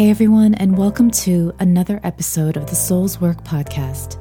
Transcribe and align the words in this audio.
Hey 0.00 0.08
everyone, 0.08 0.54
and 0.54 0.78
welcome 0.78 1.10
to 1.10 1.52
another 1.58 2.00
episode 2.04 2.56
of 2.56 2.66
the 2.66 2.74
Soul's 2.74 3.20
Work 3.20 3.44
podcast, 3.44 4.16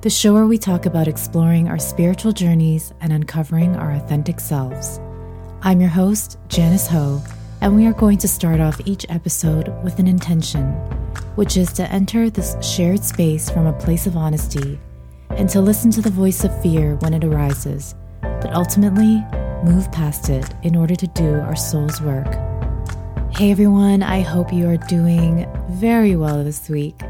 the 0.00 0.08
show 0.08 0.32
where 0.32 0.46
we 0.46 0.56
talk 0.56 0.86
about 0.86 1.08
exploring 1.08 1.68
our 1.68 1.78
spiritual 1.78 2.32
journeys 2.32 2.94
and 3.02 3.12
uncovering 3.12 3.76
our 3.76 3.92
authentic 3.92 4.40
selves. 4.40 4.98
I'm 5.60 5.78
your 5.78 5.90
host, 5.90 6.38
Janice 6.48 6.86
Ho, 6.86 7.20
and 7.60 7.76
we 7.76 7.84
are 7.84 7.92
going 7.92 8.16
to 8.16 8.28
start 8.28 8.60
off 8.60 8.80
each 8.86 9.04
episode 9.10 9.68
with 9.84 9.98
an 9.98 10.06
intention, 10.06 10.72
which 11.34 11.58
is 11.58 11.70
to 11.74 11.92
enter 11.92 12.30
this 12.30 12.56
shared 12.66 13.04
space 13.04 13.50
from 13.50 13.66
a 13.66 13.78
place 13.78 14.06
of 14.06 14.16
honesty 14.16 14.80
and 15.28 15.50
to 15.50 15.60
listen 15.60 15.90
to 15.90 16.00
the 16.00 16.08
voice 16.08 16.44
of 16.44 16.62
fear 16.62 16.96
when 17.00 17.12
it 17.12 17.24
arises, 17.24 17.94
but 18.22 18.54
ultimately 18.54 19.22
move 19.64 19.92
past 19.92 20.30
it 20.30 20.54
in 20.62 20.74
order 20.74 20.96
to 20.96 21.06
do 21.08 21.40
our 21.40 21.56
soul's 21.56 22.00
work. 22.00 22.49
Hey 23.40 23.52
everyone, 23.52 24.02
I 24.02 24.20
hope 24.20 24.52
you 24.52 24.68
are 24.68 24.76
doing 24.76 25.50
very 25.70 26.14
well 26.14 26.44
this 26.44 26.68
week. 26.68 27.00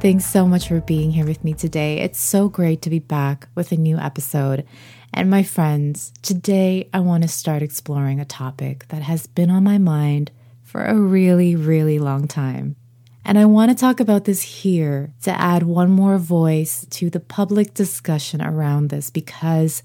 Thanks 0.00 0.24
so 0.24 0.46
much 0.46 0.68
for 0.68 0.80
being 0.80 1.10
here 1.10 1.26
with 1.26 1.42
me 1.42 1.52
today. 1.52 1.98
It's 1.98 2.20
so 2.20 2.48
great 2.48 2.80
to 2.82 2.90
be 2.90 3.00
back 3.00 3.48
with 3.56 3.72
a 3.72 3.76
new 3.76 3.98
episode. 3.98 4.64
And 5.12 5.28
my 5.28 5.42
friends, 5.42 6.12
today 6.22 6.88
I 6.94 7.00
want 7.00 7.24
to 7.24 7.28
start 7.28 7.64
exploring 7.64 8.20
a 8.20 8.24
topic 8.24 8.86
that 8.90 9.02
has 9.02 9.26
been 9.26 9.50
on 9.50 9.64
my 9.64 9.78
mind 9.78 10.30
for 10.62 10.84
a 10.84 10.94
really, 10.94 11.56
really 11.56 11.98
long 11.98 12.28
time. 12.28 12.76
And 13.24 13.36
I 13.36 13.46
want 13.46 13.72
to 13.72 13.76
talk 13.76 13.98
about 13.98 14.26
this 14.26 14.42
here 14.42 15.12
to 15.22 15.32
add 15.32 15.64
one 15.64 15.90
more 15.90 16.18
voice 16.18 16.86
to 16.90 17.10
the 17.10 17.18
public 17.18 17.74
discussion 17.74 18.40
around 18.40 18.90
this 18.90 19.10
because, 19.10 19.82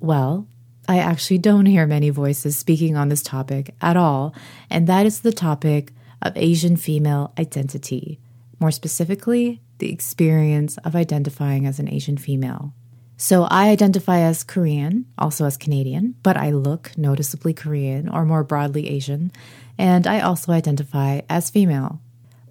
well, 0.00 0.46
I 0.90 0.98
actually 0.98 1.38
don't 1.38 1.66
hear 1.66 1.86
many 1.86 2.08
voices 2.08 2.56
speaking 2.56 2.96
on 2.96 3.10
this 3.10 3.22
topic 3.22 3.74
at 3.82 3.98
all, 3.98 4.34
and 4.70 4.86
that 4.86 5.04
is 5.04 5.20
the 5.20 5.32
topic 5.32 5.92
of 6.22 6.32
Asian 6.34 6.78
female 6.78 7.34
identity. 7.38 8.18
More 8.58 8.70
specifically, 8.70 9.60
the 9.78 9.92
experience 9.92 10.78
of 10.78 10.96
identifying 10.96 11.66
as 11.66 11.78
an 11.78 11.92
Asian 11.92 12.16
female. 12.16 12.72
So 13.18 13.44
I 13.44 13.68
identify 13.68 14.20
as 14.20 14.44
Korean, 14.44 15.04
also 15.18 15.44
as 15.44 15.58
Canadian, 15.58 16.14
but 16.22 16.38
I 16.38 16.52
look 16.52 16.96
noticeably 16.96 17.52
Korean 17.52 18.08
or 18.08 18.24
more 18.24 18.42
broadly 18.42 18.88
Asian, 18.88 19.30
and 19.76 20.06
I 20.06 20.20
also 20.20 20.52
identify 20.52 21.20
as 21.28 21.50
female. 21.50 22.00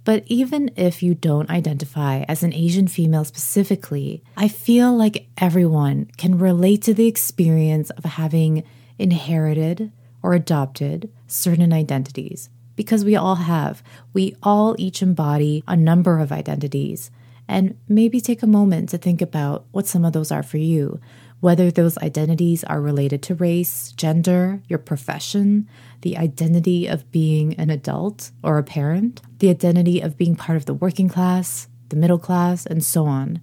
But 0.07 0.23
even 0.27 0.71
if 0.77 1.03
you 1.03 1.15
don't 1.15 1.49
identify 1.49 2.23
as 2.29 2.41
an 2.41 2.53
Asian 2.53 2.87
female 2.87 3.25
specifically, 3.25 4.23
I 4.37 4.47
feel 4.47 4.95
like 4.95 5.27
everyone 5.37 6.09
can 6.15 6.39
relate 6.39 6.83
to 6.83 6.93
the 6.93 7.07
experience 7.07 7.89
of 7.89 8.05
having 8.05 8.63
inherited 8.97 9.91
or 10.23 10.33
adopted 10.33 11.11
certain 11.27 11.73
identities. 11.73 12.49
Because 12.77 13.03
we 13.03 13.17
all 13.17 13.35
have. 13.35 13.83
We 14.13 14.33
all 14.41 14.77
each 14.79 15.01
embody 15.01 15.61
a 15.67 15.75
number 15.75 16.19
of 16.19 16.31
identities. 16.31 17.11
And 17.45 17.77
maybe 17.89 18.21
take 18.21 18.41
a 18.41 18.47
moment 18.47 18.87
to 18.89 18.97
think 18.97 19.21
about 19.21 19.65
what 19.71 19.87
some 19.87 20.05
of 20.05 20.13
those 20.13 20.31
are 20.31 20.41
for 20.41 20.55
you 20.55 21.01
whether 21.39 21.69
those 21.69 21.97
identities 21.99 22.63
are 22.63 22.81
related 22.81 23.21
to 23.23 23.35
race, 23.35 23.91
gender, 23.93 24.61
your 24.67 24.79
profession, 24.79 25.67
the 26.01 26.17
identity 26.17 26.87
of 26.87 27.11
being 27.11 27.53
an 27.55 27.69
adult 27.69 28.31
or 28.43 28.57
a 28.57 28.63
parent, 28.63 29.21
the 29.39 29.49
identity 29.49 30.01
of 30.01 30.17
being 30.17 30.35
part 30.35 30.57
of 30.57 30.65
the 30.65 30.73
working 30.73 31.09
class, 31.09 31.67
the 31.89 31.95
middle 31.95 32.19
class, 32.19 32.65
and 32.65 32.83
so 32.83 33.05
on. 33.05 33.41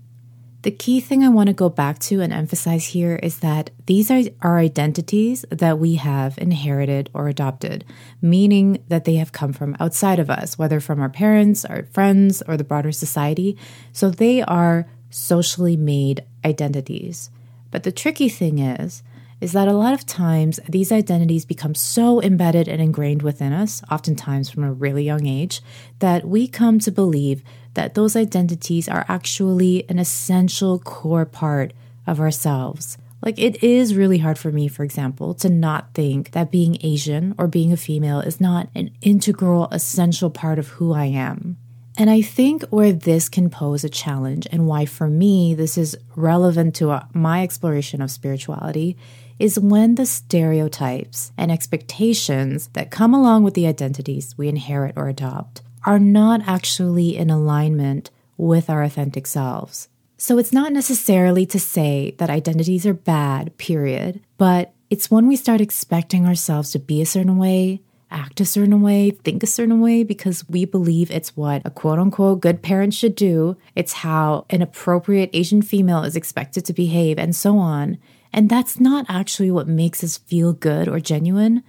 The 0.62 0.70
key 0.70 0.98
thing 0.98 1.23
I 1.23 1.28
want 1.28 1.48
to 1.48 1.53
go 1.53 1.69
back 1.69 1.98
to 2.01 2.23
and 2.23 2.33
emphasize 2.33 2.86
here 2.86 3.17
is 3.17 3.41
that 3.41 3.69
these 3.84 4.11
are 4.11 4.23
our 4.41 4.58
identities 4.58 5.45
that 5.51 5.79
we 5.79 5.97
have 5.97 6.39
inherited 6.39 7.11
or 7.12 7.29
adopted, 7.29 7.84
meaning 8.23 8.83
that 8.89 9.05
they 9.05 9.17
have 9.17 9.31
come 9.31 9.53
from 9.53 9.77
outside 9.79 10.19
of 10.19 10.31
us, 10.31 10.58
whether 10.58 10.81
from 10.81 11.03
our 11.03 11.11
parents, 11.11 11.67
our 11.67 11.84
friends, 11.92 12.42
or 12.48 12.56
the 12.56 12.64
broader 12.64 12.92
society. 12.92 13.58
So 13.92 14.08
they 14.08 14.41
are 14.41 14.89
socially 15.11 15.77
made 15.77 16.25
identities. 16.47 17.29
But 17.75 17.83
the 17.83 17.91
tricky 17.91 18.28
thing 18.28 18.61
is, 18.61 19.02
is 19.40 19.51
that 19.51 19.67
a 19.67 19.73
lot 19.73 19.95
of 19.95 20.07
times 20.07 20.61
these 20.68 20.92
identities 20.92 21.45
become 21.45 21.74
so 21.74 22.23
embedded 22.23 22.68
and 22.68 22.80
ingrained 22.80 23.23
within 23.23 23.52
us, 23.52 23.83
oftentimes 23.90 24.48
from 24.48 24.62
a 24.62 24.73
really 24.73 25.02
young 25.02 25.27
age, 25.27 25.61
that 25.98 26.24
we 26.24 26.46
come 26.46 26.79
to 26.79 26.92
believe 26.92 27.42
that 27.74 27.95
those 27.95 28.14
identities 28.14 28.89
are 28.89 29.05
actually 29.08 29.84
an 29.90 29.98
essential 29.98 30.79
core 30.79 31.27
part 31.27 31.73
of 32.07 32.20
ourselves. 32.20 32.96
Like, 33.20 33.40
it 33.40 33.61
is 33.64 33.96
really 33.96 34.18
hard 34.18 34.39
for 34.39 34.52
me, 34.52 34.68
for 34.68 34.84
example, 34.84 35.34
to 35.34 35.48
not 35.48 35.95
think 35.95 36.30
that 36.30 36.52
being 36.52 36.79
Asian 36.80 37.34
or 37.39 37.48
being 37.48 37.73
a 37.73 37.77
female 37.77 38.20
is 38.20 38.40
not 38.40 38.68
an 38.77 38.92
integral, 39.01 39.67
essential 39.73 40.30
part 40.30 40.61
of 40.61 40.68
who 40.68 40.92
I 40.92 41.07
am. 41.07 41.57
And 41.97 42.11
I 42.11 42.23
think 42.23 42.65
where 42.65 42.93
this 42.93 43.29
can 43.29 43.51
pose 43.51 43.85
a 43.85 43.89
challenge, 43.89 44.49
and 44.51 44.67
why 44.67 44.85
for 44.85 45.09
me 45.09 45.55
this 45.55 45.79
is 45.79 45.97
relevant 46.17 46.75
to 46.77 46.91
uh, 46.91 47.07
my 47.13 47.43
exploration 47.43 48.03
of 48.03 48.11
spirituality, 48.11 48.97
is 49.39 49.59
when 49.59 49.95
the 49.95 50.07
stereotypes 50.07 51.33
and 51.37 51.53
expectations 51.53 52.69
that 52.73 52.91
come 52.91 53.15
along 53.15 53.45
with 53.45 53.55
the 53.55 53.67
identities 53.67 54.37
we 54.37 54.49
inherit 54.49 54.95
or 54.97 55.09
adopt 55.09 55.63
are 55.85 55.99
not 55.99 56.41
actually 56.47 57.17
in 57.17 57.31
alignment 57.31 58.11
with 58.37 58.69
our 58.69 58.83
authentic 58.83 59.27
selves. 59.27 59.89
So 60.17 60.39
it's 60.39 60.53
not 60.53 60.73
necessarily 60.73 61.47
to 61.47 61.61
say 61.61 62.15
that 62.19 62.31
identities 62.31 62.87
are 62.87 62.95
bad, 62.95 63.57
period, 63.59 64.21
but 64.39 64.73
it's 64.91 65.11
when 65.11 65.27
we 65.29 65.37
start 65.37 65.61
expecting 65.61 66.27
ourselves 66.27 66.71
to 66.73 66.79
be 66.79 67.03
a 67.03 67.07
certain 67.07 67.37
way, 67.37 67.83
act 68.14 68.41
a 68.41 68.45
certain 68.45 68.80
way, 68.80 69.11
think 69.11 69.42
a 69.42 69.47
certain 69.47 69.80
way 69.80 70.05
because 70.05 70.48
we 70.48 70.64
believe 70.64 71.11
it's 71.11 71.36
what 71.36 71.63
a 71.64 71.70
quote 71.70 71.98
unquote 71.98 72.41
good 72.41 72.63
parent 72.63 72.95
should 72.95 73.14
do. 73.14 73.57
It's 73.75 73.92
how 73.92 74.47
an 74.48 74.63
appropriate 74.63 75.30
Asian 75.33 75.61
female 75.61 76.05
is 76.05 76.17
expected 76.17 76.64
to 76.64 76.73
behave, 76.73 77.19
and 77.19 77.35
so 77.35 77.58
on. 77.58 77.98
And 78.33 78.48
that's 78.48 78.80
not 78.80 79.07
actually 79.08 79.51
what 79.51 79.69
makes 79.69 80.02
us 80.02 80.19
feel 80.19 80.52
good 80.52 80.89
or 80.89 81.01
genuine. 81.01 81.63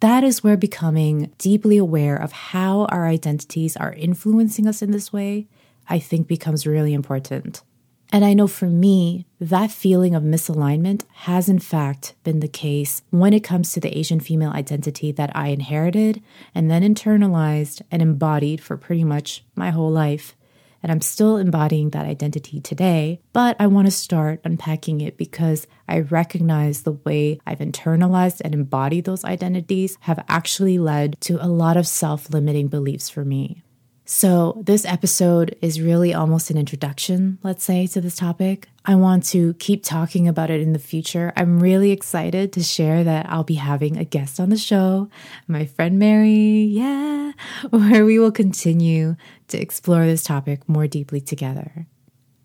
That 0.00 0.24
is 0.24 0.44
where 0.44 0.56
becoming 0.56 1.32
deeply 1.38 1.76
aware 1.76 2.16
of 2.16 2.32
how 2.32 2.84
our 2.86 3.06
identities 3.06 3.76
are 3.76 3.92
influencing 3.92 4.66
us 4.66 4.80
in 4.80 4.92
this 4.92 5.12
way, 5.12 5.48
I 5.88 5.98
think 5.98 6.28
becomes 6.28 6.66
really 6.66 6.94
important. 6.94 7.62
And 8.10 8.24
I 8.24 8.32
know 8.32 8.46
for 8.46 8.66
me, 8.66 9.26
that 9.38 9.70
feeling 9.70 10.14
of 10.14 10.22
misalignment 10.22 11.04
has 11.12 11.48
in 11.48 11.58
fact 11.58 12.14
been 12.24 12.40
the 12.40 12.48
case 12.48 13.02
when 13.10 13.34
it 13.34 13.44
comes 13.44 13.72
to 13.72 13.80
the 13.80 13.96
Asian 13.96 14.18
female 14.18 14.50
identity 14.50 15.12
that 15.12 15.34
I 15.36 15.48
inherited 15.48 16.22
and 16.54 16.70
then 16.70 16.82
internalized 16.82 17.82
and 17.90 18.00
embodied 18.00 18.62
for 18.62 18.78
pretty 18.78 19.04
much 19.04 19.44
my 19.54 19.70
whole 19.70 19.90
life. 19.90 20.34
And 20.82 20.92
I'm 20.92 21.00
still 21.00 21.36
embodying 21.36 21.90
that 21.90 22.06
identity 22.06 22.60
today, 22.60 23.20
but 23.32 23.56
I 23.58 23.66
want 23.66 23.88
to 23.88 23.90
start 23.90 24.40
unpacking 24.44 25.00
it 25.00 25.18
because 25.18 25.66
I 25.88 26.00
recognize 26.00 26.82
the 26.82 26.92
way 26.92 27.40
I've 27.44 27.58
internalized 27.58 28.40
and 28.44 28.54
embodied 28.54 29.04
those 29.04 29.24
identities 29.24 29.98
have 30.02 30.24
actually 30.28 30.78
led 30.78 31.20
to 31.22 31.44
a 31.44 31.48
lot 31.48 31.76
of 31.76 31.86
self 31.86 32.30
limiting 32.30 32.68
beliefs 32.68 33.10
for 33.10 33.24
me. 33.24 33.62
So, 34.10 34.62
this 34.64 34.86
episode 34.86 35.54
is 35.60 35.82
really 35.82 36.14
almost 36.14 36.48
an 36.48 36.56
introduction, 36.56 37.36
let's 37.42 37.62
say, 37.62 37.86
to 37.88 38.00
this 38.00 38.16
topic. 38.16 38.70
I 38.86 38.94
want 38.94 39.26
to 39.26 39.52
keep 39.58 39.84
talking 39.84 40.26
about 40.26 40.48
it 40.48 40.62
in 40.62 40.72
the 40.72 40.78
future. 40.78 41.30
I'm 41.36 41.60
really 41.60 41.90
excited 41.90 42.54
to 42.54 42.62
share 42.62 43.04
that 43.04 43.26
I'll 43.28 43.44
be 43.44 43.56
having 43.56 43.98
a 43.98 44.06
guest 44.06 44.40
on 44.40 44.48
the 44.48 44.56
show, 44.56 45.10
my 45.46 45.66
friend 45.66 45.98
Mary, 45.98 46.64
yeah, 46.70 47.32
where 47.68 48.06
we 48.06 48.18
will 48.18 48.32
continue 48.32 49.16
to 49.48 49.60
explore 49.60 50.06
this 50.06 50.22
topic 50.22 50.66
more 50.66 50.86
deeply 50.86 51.20
together. 51.20 51.86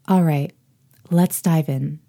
All 0.09 0.23
right, 0.23 0.51
let's 1.11 1.41
dive 1.41 1.69
in. 1.69 2.01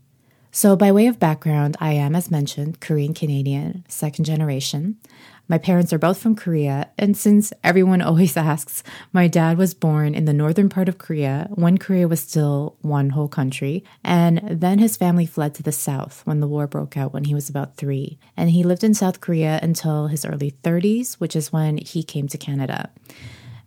So, 0.50 0.74
by 0.74 0.90
way 0.90 1.06
of 1.06 1.20
background, 1.20 1.76
I 1.78 1.92
am, 1.92 2.16
as 2.16 2.28
mentioned, 2.28 2.80
Korean 2.80 3.14
Canadian, 3.14 3.84
second 3.88 4.24
generation. 4.24 4.98
My 5.46 5.58
parents 5.58 5.92
are 5.92 5.98
both 5.98 6.18
from 6.18 6.36
Korea, 6.36 6.88
and 6.96 7.14
since 7.14 7.52
everyone 7.62 8.00
always 8.00 8.36
asks, 8.52 8.82
my 9.12 9.28
dad 9.28 9.58
was 9.58 9.74
born 9.74 10.14
in 10.14 10.24
the 10.24 10.32
northern 10.32 10.70
part 10.70 10.88
of 10.88 10.96
Korea 10.96 11.48
when 11.50 11.76
Korea 11.76 12.08
was 12.08 12.20
still 12.20 12.76
one 12.80 13.10
whole 13.10 13.28
country, 13.28 13.84
and 14.02 14.40
then 14.50 14.78
his 14.78 14.96
family 14.96 15.26
fled 15.26 15.54
to 15.56 15.62
the 15.62 15.72
south 15.72 16.22
when 16.24 16.40
the 16.40 16.48
war 16.48 16.66
broke 16.66 16.96
out 16.96 17.12
when 17.12 17.24
he 17.24 17.34
was 17.34 17.50
about 17.50 17.76
three. 17.76 18.18
And 18.36 18.50
he 18.50 18.62
lived 18.62 18.84
in 18.84 18.94
South 18.94 19.20
Korea 19.20 19.60
until 19.62 20.06
his 20.06 20.24
early 20.24 20.54
30s, 20.62 21.14
which 21.14 21.36
is 21.36 21.52
when 21.52 21.76
he 21.76 22.02
came 22.02 22.26
to 22.28 22.38
Canada. 22.38 22.90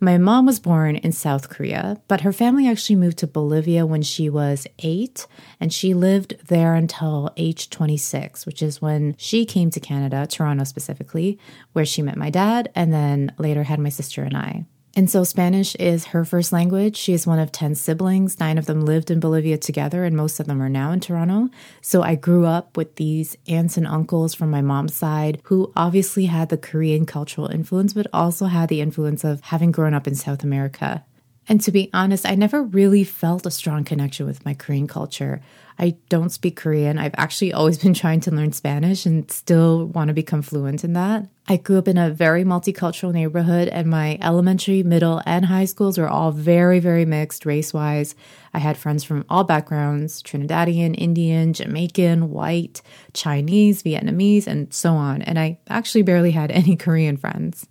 My 0.00 0.16
mom 0.16 0.46
was 0.46 0.60
born 0.60 0.94
in 0.94 1.10
South 1.10 1.48
Korea, 1.48 2.00
but 2.06 2.20
her 2.20 2.32
family 2.32 2.68
actually 2.68 2.94
moved 2.94 3.18
to 3.18 3.26
Bolivia 3.26 3.84
when 3.84 4.02
she 4.02 4.30
was 4.30 4.64
eight, 4.78 5.26
and 5.58 5.72
she 5.72 5.92
lived 5.92 6.36
there 6.46 6.74
until 6.74 7.32
age 7.36 7.68
26, 7.68 8.46
which 8.46 8.62
is 8.62 8.80
when 8.80 9.16
she 9.18 9.44
came 9.44 9.70
to 9.70 9.80
Canada, 9.80 10.24
Toronto 10.28 10.62
specifically, 10.62 11.36
where 11.72 11.84
she 11.84 12.02
met 12.02 12.16
my 12.16 12.30
dad 12.30 12.70
and 12.76 12.92
then 12.92 13.32
later 13.38 13.64
had 13.64 13.80
my 13.80 13.88
sister 13.88 14.22
and 14.22 14.36
I. 14.36 14.66
And 14.98 15.08
so 15.08 15.22
Spanish 15.22 15.76
is 15.76 16.06
her 16.06 16.24
first 16.24 16.52
language. 16.52 16.96
She 16.96 17.12
is 17.12 17.24
one 17.24 17.38
of 17.38 17.52
10 17.52 17.76
siblings. 17.76 18.40
Nine 18.40 18.58
of 18.58 18.66
them 18.66 18.80
lived 18.80 19.12
in 19.12 19.20
Bolivia 19.20 19.56
together, 19.56 20.04
and 20.04 20.16
most 20.16 20.40
of 20.40 20.48
them 20.48 20.60
are 20.60 20.68
now 20.68 20.90
in 20.90 20.98
Toronto. 20.98 21.50
So 21.80 22.02
I 22.02 22.16
grew 22.16 22.44
up 22.44 22.76
with 22.76 22.96
these 22.96 23.36
aunts 23.46 23.76
and 23.76 23.86
uncles 23.86 24.34
from 24.34 24.50
my 24.50 24.60
mom's 24.60 24.96
side 24.96 25.40
who 25.44 25.72
obviously 25.76 26.26
had 26.26 26.48
the 26.48 26.58
Korean 26.58 27.06
cultural 27.06 27.46
influence, 27.46 27.92
but 27.92 28.08
also 28.12 28.46
had 28.46 28.70
the 28.70 28.80
influence 28.80 29.22
of 29.22 29.40
having 29.42 29.70
grown 29.70 29.94
up 29.94 30.08
in 30.08 30.16
South 30.16 30.42
America. 30.42 31.04
And 31.48 31.60
to 31.62 31.72
be 31.72 31.88
honest, 31.94 32.26
I 32.26 32.34
never 32.34 32.62
really 32.62 33.04
felt 33.04 33.46
a 33.46 33.50
strong 33.50 33.82
connection 33.82 34.26
with 34.26 34.44
my 34.44 34.52
Korean 34.52 34.86
culture. 34.86 35.40
I 35.78 35.96
don't 36.08 36.30
speak 36.30 36.56
Korean. 36.56 36.98
I've 36.98 37.14
actually 37.16 37.52
always 37.52 37.78
been 37.78 37.94
trying 37.94 38.20
to 38.20 38.30
learn 38.30 38.52
Spanish 38.52 39.06
and 39.06 39.30
still 39.30 39.86
want 39.86 40.08
to 40.08 40.14
become 40.14 40.42
fluent 40.42 40.84
in 40.84 40.92
that. 40.94 41.26
I 41.46 41.56
grew 41.56 41.78
up 41.78 41.88
in 41.88 41.96
a 41.96 42.10
very 42.10 42.44
multicultural 42.44 43.12
neighborhood, 43.12 43.68
and 43.68 43.88
my 43.88 44.18
elementary, 44.20 44.82
middle, 44.82 45.22
and 45.24 45.46
high 45.46 45.64
schools 45.64 45.96
were 45.96 46.08
all 46.08 46.32
very, 46.32 46.80
very 46.80 47.06
mixed 47.06 47.46
race 47.46 47.72
wise. 47.72 48.14
I 48.52 48.58
had 48.58 48.76
friends 48.76 49.04
from 49.04 49.24
all 49.30 49.44
backgrounds 49.44 50.22
Trinidadian, 50.22 50.94
Indian, 50.98 51.54
Jamaican, 51.54 52.30
white, 52.30 52.82
Chinese, 53.14 53.82
Vietnamese, 53.82 54.46
and 54.46 54.74
so 54.74 54.92
on. 54.92 55.22
And 55.22 55.38
I 55.38 55.60
actually 55.70 56.02
barely 56.02 56.32
had 56.32 56.50
any 56.50 56.76
Korean 56.76 57.16
friends. 57.16 57.66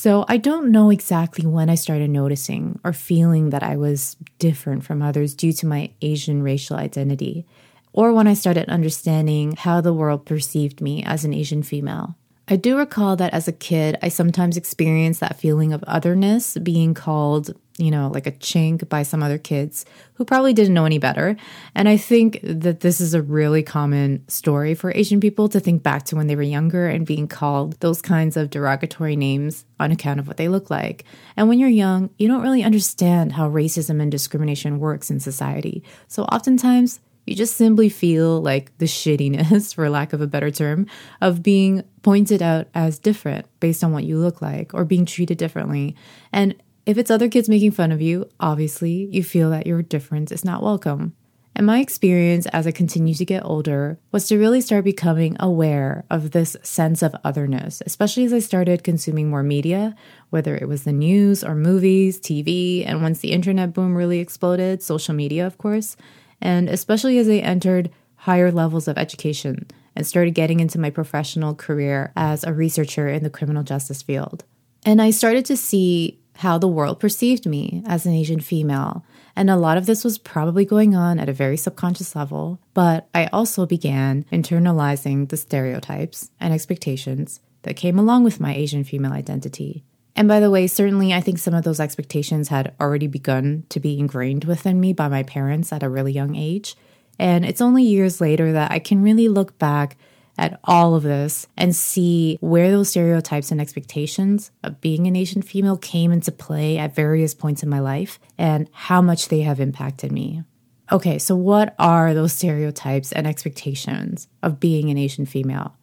So 0.00 0.24
I 0.28 0.36
don't 0.36 0.70
know 0.70 0.90
exactly 0.90 1.44
when 1.44 1.68
I 1.68 1.74
started 1.74 2.08
noticing 2.10 2.78
or 2.84 2.92
feeling 2.92 3.50
that 3.50 3.64
I 3.64 3.76
was 3.76 4.16
different 4.38 4.84
from 4.84 5.02
others 5.02 5.34
due 5.34 5.52
to 5.54 5.66
my 5.66 5.90
Asian 6.00 6.40
racial 6.40 6.76
identity, 6.76 7.44
or 7.92 8.12
when 8.12 8.28
I 8.28 8.34
started 8.34 8.68
understanding 8.68 9.56
how 9.56 9.80
the 9.80 9.92
world 9.92 10.24
perceived 10.24 10.80
me 10.80 11.02
as 11.02 11.24
an 11.24 11.34
Asian 11.34 11.64
female. 11.64 12.14
I 12.50 12.56
do 12.56 12.78
recall 12.78 13.14
that 13.16 13.34
as 13.34 13.46
a 13.46 13.52
kid, 13.52 13.98
I 14.02 14.08
sometimes 14.08 14.56
experienced 14.56 15.20
that 15.20 15.38
feeling 15.38 15.74
of 15.74 15.84
otherness, 15.86 16.56
being 16.56 16.94
called, 16.94 17.54
you 17.76 17.90
know, 17.90 18.08
like 18.08 18.26
a 18.26 18.32
chink 18.32 18.88
by 18.88 19.02
some 19.02 19.22
other 19.22 19.36
kids 19.36 19.84
who 20.14 20.24
probably 20.24 20.54
didn't 20.54 20.72
know 20.72 20.86
any 20.86 20.98
better. 20.98 21.36
And 21.74 21.90
I 21.90 21.98
think 21.98 22.40
that 22.42 22.80
this 22.80 23.02
is 23.02 23.12
a 23.12 23.20
really 23.20 23.62
common 23.62 24.26
story 24.28 24.74
for 24.74 24.90
Asian 24.94 25.20
people 25.20 25.50
to 25.50 25.60
think 25.60 25.82
back 25.82 26.04
to 26.04 26.16
when 26.16 26.26
they 26.26 26.36
were 26.36 26.42
younger 26.42 26.88
and 26.88 27.06
being 27.06 27.28
called 27.28 27.78
those 27.80 28.00
kinds 28.00 28.34
of 28.38 28.48
derogatory 28.48 29.14
names 29.14 29.66
on 29.78 29.92
account 29.92 30.18
of 30.18 30.26
what 30.26 30.38
they 30.38 30.48
look 30.48 30.70
like. 30.70 31.04
And 31.36 31.50
when 31.50 31.58
you're 31.58 31.68
young, 31.68 32.08
you 32.16 32.28
don't 32.28 32.42
really 32.42 32.64
understand 32.64 33.32
how 33.32 33.50
racism 33.50 34.00
and 34.00 34.10
discrimination 34.10 34.78
works 34.78 35.10
in 35.10 35.20
society. 35.20 35.84
So 36.08 36.24
oftentimes, 36.24 37.00
you 37.28 37.36
just 37.36 37.56
simply 37.56 37.88
feel 37.88 38.40
like 38.40 38.76
the 38.78 38.86
shittiness, 38.86 39.74
for 39.74 39.88
lack 39.90 40.12
of 40.12 40.20
a 40.20 40.26
better 40.26 40.50
term, 40.50 40.86
of 41.20 41.42
being 41.42 41.84
pointed 42.02 42.42
out 42.42 42.68
as 42.74 42.98
different 42.98 43.46
based 43.60 43.84
on 43.84 43.92
what 43.92 44.04
you 44.04 44.18
look 44.18 44.40
like 44.40 44.72
or 44.74 44.84
being 44.84 45.04
treated 45.04 45.38
differently. 45.38 45.94
And 46.32 46.54
if 46.86 46.96
it's 46.96 47.10
other 47.10 47.28
kids 47.28 47.48
making 47.48 47.72
fun 47.72 47.92
of 47.92 48.00
you, 48.00 48.28
obviously 48.40 49.08
you 49.12 49.22
feel 49.22 49.50
that 49.50 49.66
your 49.66 49.82
difference 49.82 50.32
is 50.32 50.44
not 50.44 50.62
welcome. 50.62 51.14
And 51.54 51.66
my 51.66 51.80
experience 51.80 52.46
as 52.46 52.68
I 52.68 52.70
continue 52.70 53.14
to 53.14 53.24
get 53.24 53.44
older 53.44 53.98
was 54.12 54.28
to 54.28 54.38
really 54.38 54.60
start 54.60 54.84
becoming 54.84 55.36
aware 55.40 56.04
of 56.08 56.30
this 56.30 56.56
sense 56.62 57.02
of 57.02 57.16
otherness, 57.24 57.82
especially 57.84 58.24
as 58.24 58.32
I 58.32 58.38
started 58.38 58.84
consuming 58.84 59.28
more 59.28 59.42
media, 59.42 59.96
whether 60.30 60.56
it 60.56 60.68
was 60.68 60.84
the 60.84 60.92
news 60.92 61.42
or 61.42 61.56
movies, 61.56 62.20
TV, 62.20 62.86
and 62.86 63.02
once 63.02 63.18
the 63.18 63.32
internet 63.32 63.74
boom 63.74 63.96
really 63.96 64.20
exploded, 64.20 64.82
social 64.82 65.14
media, 65.14 65.46
of 65.46 65.58
course 65.58 65.96
and 66.40 66.68
especially 66.68 67.18
as 67.18 67.28
I 67.28 67.36
entered 67.36 67.90
higher 68.16 68.50
levels 68.50 68.88
of 68.88 68.98
education 68.98 69.66
and 69.94 70.06
started 70.06 70.34
getting 70.34 70.60
into 70.60 70.78
my 70.78 70.90
professional 70.90 71.54
career 71.54 72.12
as 72.16 72.44
a 72.44 72.52
researcher 72.52 73.08
in 73.08 73.22
the 73.22 73.30
criminal 73.30 73.62
justice 73.62 74.02
field. 74.02 74.44
And 74.84 75.02
I 75.02 75.10
started 75.10 75.44
to 75.46 75.56
see 75.56 76.20
how 76.36 76.56
the 76.56 76.68
world 76.68 77.00
perceived 77.00 77.46
me 77.46 77.82
as 77.86 78.06
an 78.06 78.12
Asian 78.12 78.40
female. 78.40 79.04
And 79.34 79.50
a 79.50 79.56
lot 79.56 79.76
of 79.76 79.86
this 79.86 80.04
was 80.04 80.18
probably 80.18 80.64
going 80.64 80.94
on 80.94 81.18
at 81.18 81.28
a 81.28 81.32
very 81.32 81.56
subconscious 81.56 82.14
level, 82.14 82.60
but 82.74 83.08
I 83.12 83.26
also 83.26 83.66
began 83.66 84.24
internalizing 84.32 85.28
the 85.28 85.36
stereotypes 85.36 86.30
and 86.38 86.54
expectations 86.54 87.40
that 87.62 87.76
came 87.76 87.98
along 87.98 88.22
with 88.22 88.40
my 88.40 88.54
Asian 88.54 88.84
female 88.84 89.12
identity. 89.12 89.84
And 90.18 90.26
by 90.26 90.40
the 90.40 90.50
way, 90.50 90.66
certainly 90.66 91.14
I 91.14 91.20
think 91.20 91.38
some 91.38 91.54
of 91.54 91.62
those 91.62 91.78
expectations 91.78 92.48
had 92.48 92.74
already 92.80 93.06
begun 93.06 93.62
to 93.68 93.78
be 93.78 94.00
ingrained 94.00 94.46
within 94.46 94.80
me 94.80 94.92
by 94.92 95.06
my 95.06 95.22
parents 95.22 95.72
at 95.72 95.84
a 95.84 95.88
really 95.88 96.10
young 96.10 96.34
age. 96.34 96.74
And 97.20 97.44
it's 97.46 97.60
only 97.60 97.84
years 97.84 98.20
later 98.20 98.50
that 98.50 98.72
I 98.72 98.80
can 98.80 99.00
really 99.00 99.28
look 99.28 99.60
back 99.60 99.96
at 100.36 100.58
all 100.64 100.96
of 100.96 101.04
this 101.04 101.46
and 101.56 101.74
see 101.74 102.36
where 102.40 102.72
those 102.72 102.88
stereotypes 102.88 103.52
and 103.52 103.60
expectations 103.60 104.50
of 104.64 104.80
being 104.80 105.06
an 105.06 105.14
Asian 105.14 105.40
female 105.40 105.76
came 105.76 106.10
into 106.10 106.32
play 106.32 106.78
at 106.78 106.96
various 106.96 107.32
points 107.32 107.62
in 107.62 107.68
my 107.68 107.78
life 107.78 108.18
and 108.36 108.68
how 108.72 109.00
much 109.00 109.28
they 109.28 109.42
have 109.42 109.60
impacted 109.60 110.10
me. 110.10 110.42
Okay, 110.90 111.20
so 111.20 111.36
what 111.36 111.76
are 111.78 112.12
those 112.12 112.32
stereotypes 112.32 113.12
and 113.12 113.24
expectations 113.24 114.26
of 114.42 114.58
being 114.58 114.90
an 114.90 114.98
Asian 114.98 115.26
female? 115.26 115.76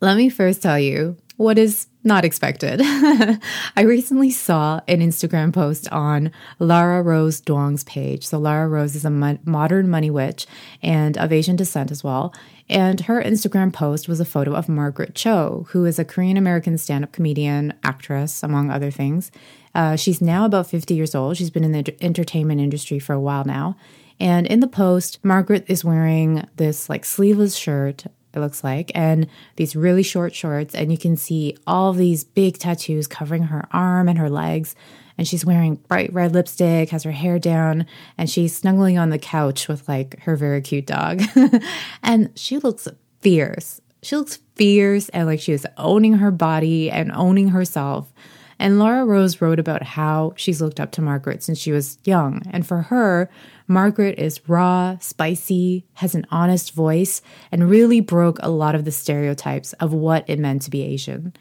Let 0.00 0.16
me 0.16 0.28
first 0.28 0.62
tell 0.62 0.78
you 0.78 1.16
what 1.40 1.56
is 1.56 1.86
not 2.04 2.22
expected. 2.22 2.82
I 2.84 3.82
recently 3.82 4.30
saw 4.30 4.82
an 4.86 5.00
Instagram 5.00 5.54
post 5.54 5.90
on 5.90 6.32
Lara 6.58 7.02
Rose 7.02 7.40
Duong's 7.40 7.82
page. 7.84 8.26
So, 8.26 8.36
Lara 8.38 8.68
Rose 8.68 8.94
is 8.94 9.06
a 9.06 9.10
mo- 9.10 9.38
modern 9.46 9.88
money 9.88 10.10
witch 10.10 10.46
and 10.82 11.16
of 11.16 11.32
Asian 11.32 11.56
descent 11.56 11.90
as 11.90 12.04
well. 12.04 12.34
And 12.68 13.00
her 13.00 13.22
Instagram 13.22 13.72
post 13.72 14.06
was 14.06 14.20
a 14.20 14.26
photo 14.26 14.54
of 14.54 14.68
Margaret 14.68 15.14
Cho, 15.14 15.66
who 15.70 15.86
is 15.86 15.98
a 15.98 16.04
Korean 16.04 16.36
American 16.36 16.76
stand 16.76 17.04
up 17.04 17.12
comedian, 17.12 17.72
actress, 17.84 18.42
among 18.42 18.70
other 18.70 18.90
things. 18.90 19.32
Uh, 19.74 19.96
she's 19.96 20.20
now 20.20 20.44
about 20.44 20.66
50 20.68 20.94
years 20.94 21.14
old. 21.14 21.38
She's 21.38 21.48
been 21.48 21.64
in 21.64 21.72
the 21.72 22.04
entertainment 22.04 22.60
industry 22.60 22.98
for 22.98 23.14
a 23.14 23.20
while 23.20 23.46
now. 23.46 23.78
And 24.20 24.46
in 24.46 24.60
the 24.60 24.68
post, 24.68 25.24
Margaret 25.24 25.64
is 25.68 25.86
wearing 25.86 26.46
this 26.56 26.90
like 26.90 27.06
sleeveless 27.06 27.56
shirt 27.56 28.04
it 28.32 28.40
looks 28.40 28.62
like, 28.62 28.92
and 28.94 29.26
these 29.56 29.74
really 29.74 30.02
short 30.02 30.34
shorts. 30.34 30.74
And 30.74 30.92
you 30.92 30.98
can 30.98 31.16
see 31.16 31.56
all 31.66 31.92
these 31.92 32.24
big 32.24 32.58
tattoos 32.58 33.06
covering 33.06 33.44
her 33.44 33.66
arm 33.72 34.08
and 34.08 34.18
her 34.18 34.30
legs. 34.30 34.74
And 35.18 35.28
she's 35.28 35.44
wearing 35.44 35.74
bright 35.74 36.12
red 36.14 36.32
lipstick, 36.32 36.90
has 36.90 37.02
her 37.02 37.10
hair 37.10 37.38
down, 37.38 37.86
and 38.16 38.30
she's 38.30 38.56
snuggling 38.56 38.98
on 38.98 39.10
the 39.10 39.18
couch 39.18 39.68
with 39.68 39.86
like 39.88 40.20
her 40.20 40.36
very 40.36 40.62
cute 40.62 40.86
dog. 40.86 41.22
and 42.02 42.30
she 42.36 42.58
looks 42.58 42.88
fierce. 43.20 43.80
She 44.02 44.16
looks 44.16 44.38
fierce 44.54 45.08
and 45.10 45.26
like 45.26 45.40
she 45.40 45.52
is 45.52 45.66
owning 45.76 46.14
her 46.14 46.30
body 46.30 46.90
and 46.90 47.12
owning 47.12 47.48
herself. 47.48 48.12
And 48.60 48.78
Laura 48.78 49.06
Rose 49.06 49.40
wrote 49.40 49.58
about 49.58 49.82
how 49.82 50.34
she's 50.36 50.60
looked 50.60 50.80
up 50.80 50.92
to 50.92 51.00
Margaret 51.00 51.42
since 51.42 51.58
she 51.58 51.72
was 51.72 51.96
young. 52.04 52.42
And 52.50 52.66
for 52.66 52.82
her, 52.82 53.30
Margaret 53.66 54.18
is 54.18 54.46
raw, 54.50 54.98
spicy, 55.00 55.86
has 55.94 56.14
an 56.14 56.26
honest 56.30 56.74
voice, 56.74 57.22
and 57.50 57.70
really 57.70 58.00
broke 58.00 58.38
a 58.42 58.50
lot 58.50 58.74
of 58.74 58.84
the 58.84 58.92
stereotypes 58.92 59.72
of 59.74 59.94
what 59.94 60.28
it 60.28 60.38
meant 60.38 60.60
to 60.62 60.70
be 60.70 60.82
Asian. 60.82 61.32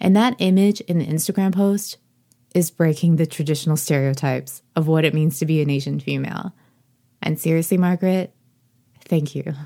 And 0.00 0.16
that 0.16 0.34
image 0.40 0.80
in 0.82 0.98
the 0.98 1.06
Instagram 1.06 1.54
post 1.54 1.98
is 2.52 2.72
breaking 2.72 3.14
the 3.14 3.26
traditional 3.26 3.76
stereotypes 3.76 4.62
of 4.74 4.88
what 4.88 5.04
it 5.04 5.14
means 5.14 5.38
to 5.38 5.46
be 5.46 5.62
an 5.62 5.70
Asian 5.70 6.00
female. 6.00 6.52
And 7.22 7.38
seriously, 7.38 7.76
Margaret, 7.76 8.34
thank 9.04 9.34
you. 9.36 9.54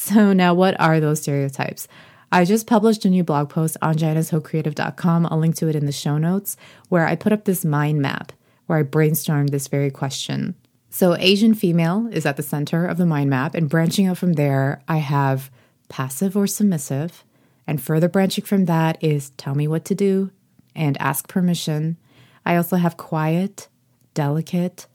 So, 0.00 0.32
now 0.32 0.54
what 0.54 0.78
are 0.78 1.00
those 1.00 1.22
stereotypes? 1.22 1.88
I 2.30 2.44
just 2.44 2.66
published 2.66 3.04
a 3.04 3.10
new 3.10 3.24
blog 3.24 3.48
post 3.48 3.76
on 3.80 3.96
janicehocreative.com. 3.96 5.26
I'll 5.30 5.38
link 5.38 5.56
to 5.56 5.68
it 5.68 5.76
in 5.76 5.86
the 5.86 5.92
show 5.92 6.18
notes, 6.18 6.56
where 6.88 7.06
I 7.06 7.16
put 7.16 7.32
up 7.32 7.44
this 7.44 7.64
mind 7.64 8.00
map 8.00 8.32
where 8.68 8.78
I 8.78 8.82
brainstormed 8.84 9.50
this 9.50 9.66
very 9.66 9.90
question. 9.90 10.54
So, 10.90 11.16
Asian 11.16 11.54
female 11.54 12.08
is 12.12 12.24
at 12.24 12.36
the 12.36 12.42
center 12.42 12.86
of 12.86 12.98
the 12.98 13.06
mind 13.06 13.28
map, 13.28 13.54
and 13.54 13.68
branching 13.68 14.06
out 14.06 14.18
from 14.18 14.34
there, 14.34 14.82
I 14.86 14.98
have 14.98 15.50
passive 15.88 16.36
or 16.36 16.46
submissive. 16.46 17.24
And 17.66 17.82
further 17.82 18.08
branching 18.08 18.44
from 18.44 18.66
that 18.66 19.02
is 19.02 19.30
tell 19.30 19.54
me 19.54 19.66
what 19.66 19.84
to 19.86 19.94
do 19.94 20.30
and 20.74 20.96
ask 20.98 21.28
permission. 21.28 21.98
I 22.46 22.56
also 22.56 22.76
have 22.76 22.96
quiet, 22.96 23.68
delicate, 24.14 24.86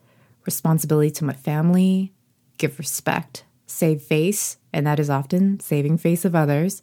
responsibility 0.46 1.12
to 1.12 1.26
my 1.26 1.34
family, 1.34 2.14
give 2.58 2.80
respect, 2.80 3.44
save 3.68 4.02
face, 4.02 4.58
and 4.72 4.88
that 4.88 5.00
is 5.00 5.10
often 5.10 5.60
saving 5.60 5.98
face 5.98 6.26
of 6.26 6.36
others, 6.36 6.82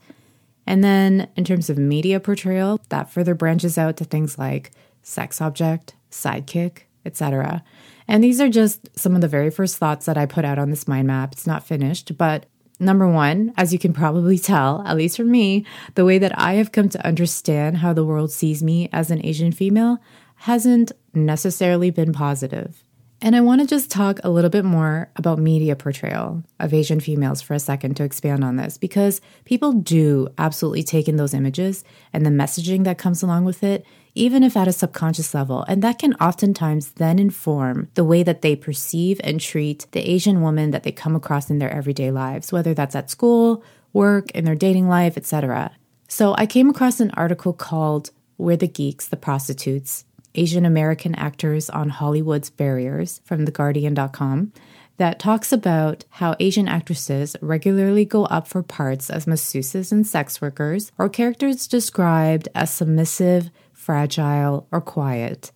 and 0.71 0.85
then 0.85 1.27
in 1.35 1.43
terms 1.43 1.69
of 1.69 1.79
media 1.79 2.21
portrayal, 2.21 2.81
that 2.91 3.11
further 3.11 3.35
branches 3.35 3.77
out 3.77 3.97
to 3.97 4.05
things 4.05 4.39
like 4.39 4.71
sex 5.03 5.41
object, 5.41 5.97
sidekick, 6.12 6.83
etc. 7.05 7.65
And 8.07 8.23
these 8.23 8.41
are 8.41 8.49
just 8.49 8.89
some 8.97 9.17
of 9.17 9.21
the 9.21 9.27
very 9.27 9.50
first 9.50 9.79
thoughts 9.79 10.07
that 10.07 10.17
I 10.17 10.27
put 10.27 10.45
out 10.45 10.61
on 10.61 10.71
this 10.71 10.87
mind 10.87 11.09
map. 11.09 11.33
It's 11.33 11.45
not 11.45 11.67
finished, 11.67 12.17
but 12.17 12.47
number 12.79 13.09
one, 13.09 13.53
as 13.57 13.73
you 13.73 13.81
can 13.81 13.93
probably 13.93 14.39
tell, 14.39 14.85
at 14.87 14.97
least 14.97 15.17
for 15.17 15.25
me, 15.25 15.67
the 15.97 16.05
way 16.05 16.19
that 16.19 16.39
I 16.39 16.53
have 16.53 16.71
come 16.71 16.89
to 16.91 17.05
understand 17.05 17.79
how 17.79 17.93
the 17.93 18.05
world 18.05 18.31
sees 18.31 18.62
me 18.62 18.89
as 18.93 19.11
an 19.11 19.27
Asian 19.27 19.50
female 19.50 19.99
hasn't 20.37 20.93
necessarily 21.12 21.91
been 21.91 22.12
positive. 22.12 22.85
And 23.23 23.37
I 23.37 23.43
want 23.43 23.61
to 23.61 23.67
just 23.67 23.91
talk 23.91 24.19
a 24.25 24.31
little 24.31 24.49
bit 24.49 24.65
more 24.65 25.11
about 25.15 25.39
media 25.39 25.77
portrayal 25.77 26.43
of 26.59 26.73
Asian 26.73 27.00
females 27.00 27.43
for 27.43 27.53
a 27.53 27.59
second 27.61 27.97
to 27.97 28.03
expand 28.03 28.43
on 28.43 28.57
this 28.57 28.79
because 28.79 29.21
people 29.45 29.73
do 29.73 30.29
absolutely 30.39 30.83
take 30.83 31.07
in 31.07 31.17
those 31.17 31.35
images 31.35 31.85
and 32.15 32.25
the 32.25 32.31
messaging 32.31 32.85
that 32.85 32.97
comes 32.97 33.23
along 33.23 33.45
with 33.45 33.62
it, 33.62 33.85
even 34.15 34.43
if 34.43 34.57
at 34.57 34.69
a 34.69 34.73
subconscious 34.73 35.35
level. 35.35 35.67
And 35.69 35.83
that 35.83 35.99
can 35.99 36.15
oftentimes 36.15 36.93
then 36.93 37.19
inform 37.19 37.91
the 37.93 38.05
way 38.05 38.23
that 38.23 38.41
they 38.41 38.57
perceive 38.57 39.21
and 39.23 39.39
treat 39.39 39.87
the 39.93 40.00
Asian 40.00 40.41
woman 40.41 40.71
that 40.71 40.85
they 40.85 40.93
come 40.93 41.15
across 41.15 41.50
in 41.50 41.59
their 41.59 41.71
everyday 41.71 42.11
lives, 42.11 42.53
whether 42.53 42.73
that's 42.73 42.97
at 42.97 43.11
school, 43.11 43.62
work, 43.93 44.31
in 44.31 44.47
their 44.47 44.55
dating 44.55 44.89
life, 44.89 45.19
etc. 45.19 45.73
So 46.09 46.35
I 46.39 46.47
came 46.47 46.71
across 46.71 47.00
an 47.00 47.11
article 47.11 47.53
called 47.53 48.12
We're 48.39 48.57
the 48.57 48.67
Geeks, 48.67 49.09
the 49.09 49.19
Prostitutes 49.19 50.07
Asian 50.35 50.65
American 50.65 51.15
actors 51.15 51.69
on 51.71 51.89
Hollywood's 51.89 52.51
barriers 52.51 53.21
from 53.25 53.47
TheGuardian.com 53.47 54.53
that 54.99 55.19
talks 55.19 55.51
about 55.51 56.05
how 56.11 56.37
Asian 56.39 56.69
actresses 56.69 57.35
regularly 57.41 58.05
go 58.05 58.27
up 58.27 58.47
for 58.47 58.63
parts 58.63 59.09
as 59.09 59.25
masseuses 59.25 59.91
and 59.91 60.07
sex 60.07 60.43
workers, 60.43 60.93
or 60.99 61.09
characters 61.09 61.67
described 61.67 62.49
as 62.55 62.71
submissive, 62.71 63.51
fragile, 63.73 64.69
or 64.71 64.81
quiet. 64.81 65.53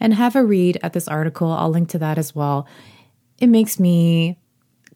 And 0.00 0.14
have 0.14 0.34
a 0.34 0.44
read 0.44 0.78
at 0.82 0.92
this 0.92 1.06
article. 1.06 1.52
I'll 1.52 1.70
link 1.70 1.88
to 1.90 1.98
that 1.98 2.18
as 2.18 2.34
well. 2.34 2.66
It 3.38 3.46
makes 3.46 3.78
me 3.78 4.40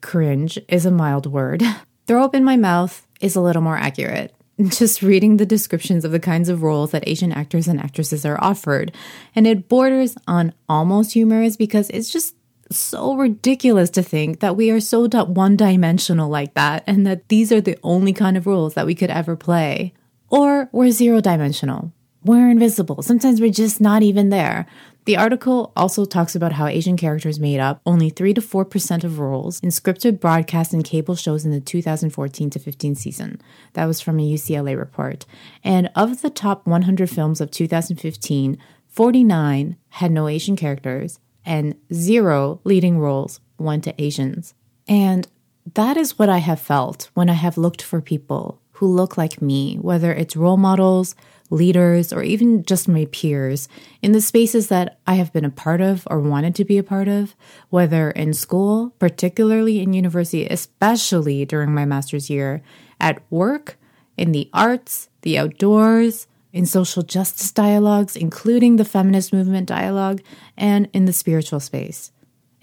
cringe, 0.01 0.59
is 0.67 0.85
a 0.85 0.91
mild 0.91 1.25
word. 1.25 1.63
Throw 2.05 2.25
up 2.25 2.35
in 2.35 2.43
my 2.43 2.57
mouth 2.57 3.07
is 3.21 3.37
a 3.37 3.41
little 3.41 3.61
more 3.61 3.77
accurate 3.77 4.34
just 4.67 5.01
reading 5.01 5.37
the 5.37 5.45
descriptions 5.45 6.05
of 6.05 6.11
the 6.11 6.19
kinds 6.19 6.49
of 6.49 6.63
roles 6.63 6.91
that 6.91 7.07
Asian 7.07 7.31
actors 7.31 7.67
and 7.67 7.79
actresses 7.79 8.25
are 8.25 8.41
offered. 8.41 8.93
And 9.35 9.45
it 9.45 9.67
borders 9.67 10.15
on 10.27 10.53
almost 10.69 11.13
humorous 11.13 11.57
because 11.57 11.89
it's 11.89 12.09
just 12.09 12.35
so 12.71 13.15
ridiculous 13.15 13.89
to 13.91 14.01
think 14.01 14.39
that 14.39 14.55
we 14.55 14.71
are 14.71 14.79
so 14.79 15.07
one 15.07 15.55
dimensional 15.55 16.29
like 16.29 16.53
that 16.55 16.83
and 16.87 17.05
that 17.05 17.27
these 17.29 17.51
are 17.51 17.61
the 17.61 17.77
only 17.83 18.13
kind 18.13 18.37
of 18.37 18.47
roles 18.47 18.73
that 18.73 18.85
we 18.85 18.95
could 18.95 19.09
ever 19.09 19.35
play. 19.35 19.93
Or 20.29 20.69
we're 20.71 20.91
zero 20.91 21.21
dimensional. 21.21 21.91
We're 22.23 22.49
invisible. 22.49 23.03
Sometimes 23.03 23.39
we're 23.39 23.51
just 23.51 23.79
not 23.79 24.01
even 24.01 24.29
there. 24.29 24.65
The 25.05 25.17
article 25.17 25.71
also 25.75 26.03
talks 26.05 26.35
about 26.35 26.53
how 26.53 26.65
Asian 26.65 26.97
characters 26.97 27.39
made 27.39 27.59
up 27.59 27.79
only 27.85 28.09
3 28.09 28.33
to 28.33 28.41
4% 28.41 29.03
of 29.03 29.19
roles 29.19 29.59
in 29.59 29.69
scripted 29.69 30.19
broadcast 30.19 30.73
and 30.73 30.83
cable 30.83 31.15
shows 31.15 31.45
in 31.45 31.51
the 31.51 31.61
2014 31.61 32.49
to 32.49 32.59
15 32.59 32.95
season. 32.95 33.39
That 33.73 33.85
was 33.85 34.01
from 34.01 34.19
a 34.19 34.27
UCLA 34.27 34.75
report. 34.77 35.27
And 35.63 35.91
of 35.95 36.23
the 36.23 36.31
top 36.31 36.65
100 36.65 37.07
films 37.07 37.39
of 37.39 37.51
2015, 37.51 38.57
49 38.87 39.77
had 39.89 40.11
no 40.11 40.27
Asian 40.27 40.55
characters 40.55 41.19
and 41.45 41.75
zero 41.93 42.59
leading 42.63 42.97
roles 42.97 43.39
went 43.59 43.83
to 43.83 44.01
Asians. 44.01 44.55
And 44.87 45.27
that 45.75 45.97
is 45.97 46.17
what 46.17 46.29
I 46.29 46.39
have 46.39 46.59
felt 46.59 47.11
when 47.13 47.29
I 47.29 47.33
have 47.33 47.59
looked 47.59 47.83
for 47.83 48.01
people 48.01 48.59
who 48.75 48.87
look 48.87 49.17
like 49.17 49.41
me, 49.41 49.77
whether 49.77 50.11
it's 50.11 50.35
role 50.35 50.57
models, 50.57 51.15
leaders, 51.49 52.11
or 52.11 52.23
even 52.23 52.63
just 52.63 52.87
my 52.87 53.05
peers 53.11 53.69
in 54.01 54.11
the 54.11 54.21
spaces 54.21 54.67
that 54.67 54.99
I 55.07 55.15
have 55.15 55.31
been 55.31 55.45
a 55.45 55.49
part 55.49 55.79
of 55.79 56.05
or 56.09 56.19
wanted 56.19 56.55
to 56.55 56.65
be 56.65 56.77
a 56.77 56.83
part 56.83 57.07
of, 57.07 57.35
whether 57.69 58.11
in 58.11 58.33
school, 58.33 58.93
particularly 58.99 59.79
in 59.79 59.93
university, 59.93 60.45
especially 60.47 61.45
during 61.45 61.73
my 61.73 61.85
master's 61.85 62.29
year, 62.29 62.61
at 62.99 63.21
work, 63.29 63.77
in 64.17 64.31
the 64.31 64.49
arts, 64.53 65.09
the 65.21 65.37
outdoors, 65.37 66.27
in 66.51 66.65
social 66.65 67.03
justice 67.03 67.51
dialogues, 67.51 68.15
including 68.15 68.77
the 68.77 68.85
feminist 68.85 69.31
movement 69.31 69.67
dialogue, 69.67 70.21
and 70.57 70.89
in 70.93 71.05
the 71.05 71.13
spiritual 71.13 71.59
space. 71.59 72.11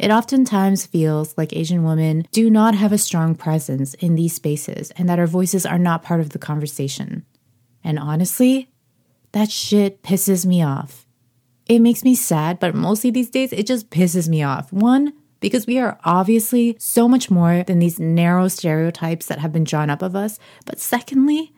It 0.02 0.10
oftentimes 0.10 0.84
feels 0.84 1.32
like 1.38 1.54
Asian 1.54 1.84
women 1.84 2.26
do 2.32 2.50
not 2.50 2.74
have 2.74 2.90
a 2.90 2.98
strong 2.98 3.36
presence 3.36 3.94
in 3.94 4.16
these 4.16 4.34
spaces 4.34 4.90
and 4.96 5.08
that 5.08 5.20
our 5.20 5.28
voices 5.28 5.64
are 5.64 5.78
not 5.78 6.02
part 6.02 6.18
of 6.18 6.30
the 6.30 6.40
conversation. 6.40 7.24
And 7.84 8.00
honestly, 8.00 8.68
that 9.30 9.48
shit 9.48 10.02
pisses 10.02 10.44
me 10.44 10.60
off. 10.60 11.06
It 11.66 11.78
makes 11.78 12.02
me 12.02 12.16
sad, 12.16 12.58
but 12.58 12.74
mostly 12.74 13.12
these 13.12 13.30
days 13.30 13.52
it 13.52 13.64
just 13.64 13.90
pisses 13.90 14.28
me 14.28 14.42
off. 14.42 14.72
One, 14.72 15.12
because 15.38 15.68
we 15.68 15.78
are 15.78 16.00
obviously 16.02 16.74
so 16.80 17.06
much 17.06 17.30
more 17.30 17.62
than 17.62 17.78
these 17.78 18.00
narrow 18.00 18.48
stereotypes 18.48 19.26
that 19.26 19.38
have 19.38 19.52
been 19.52 19.62
drawn 19.62 19.88
up 19.88 20.02
of 20.02 20.16
us. 20.16 20.40
But 20.66 20.80
secondly, 20.80 21.52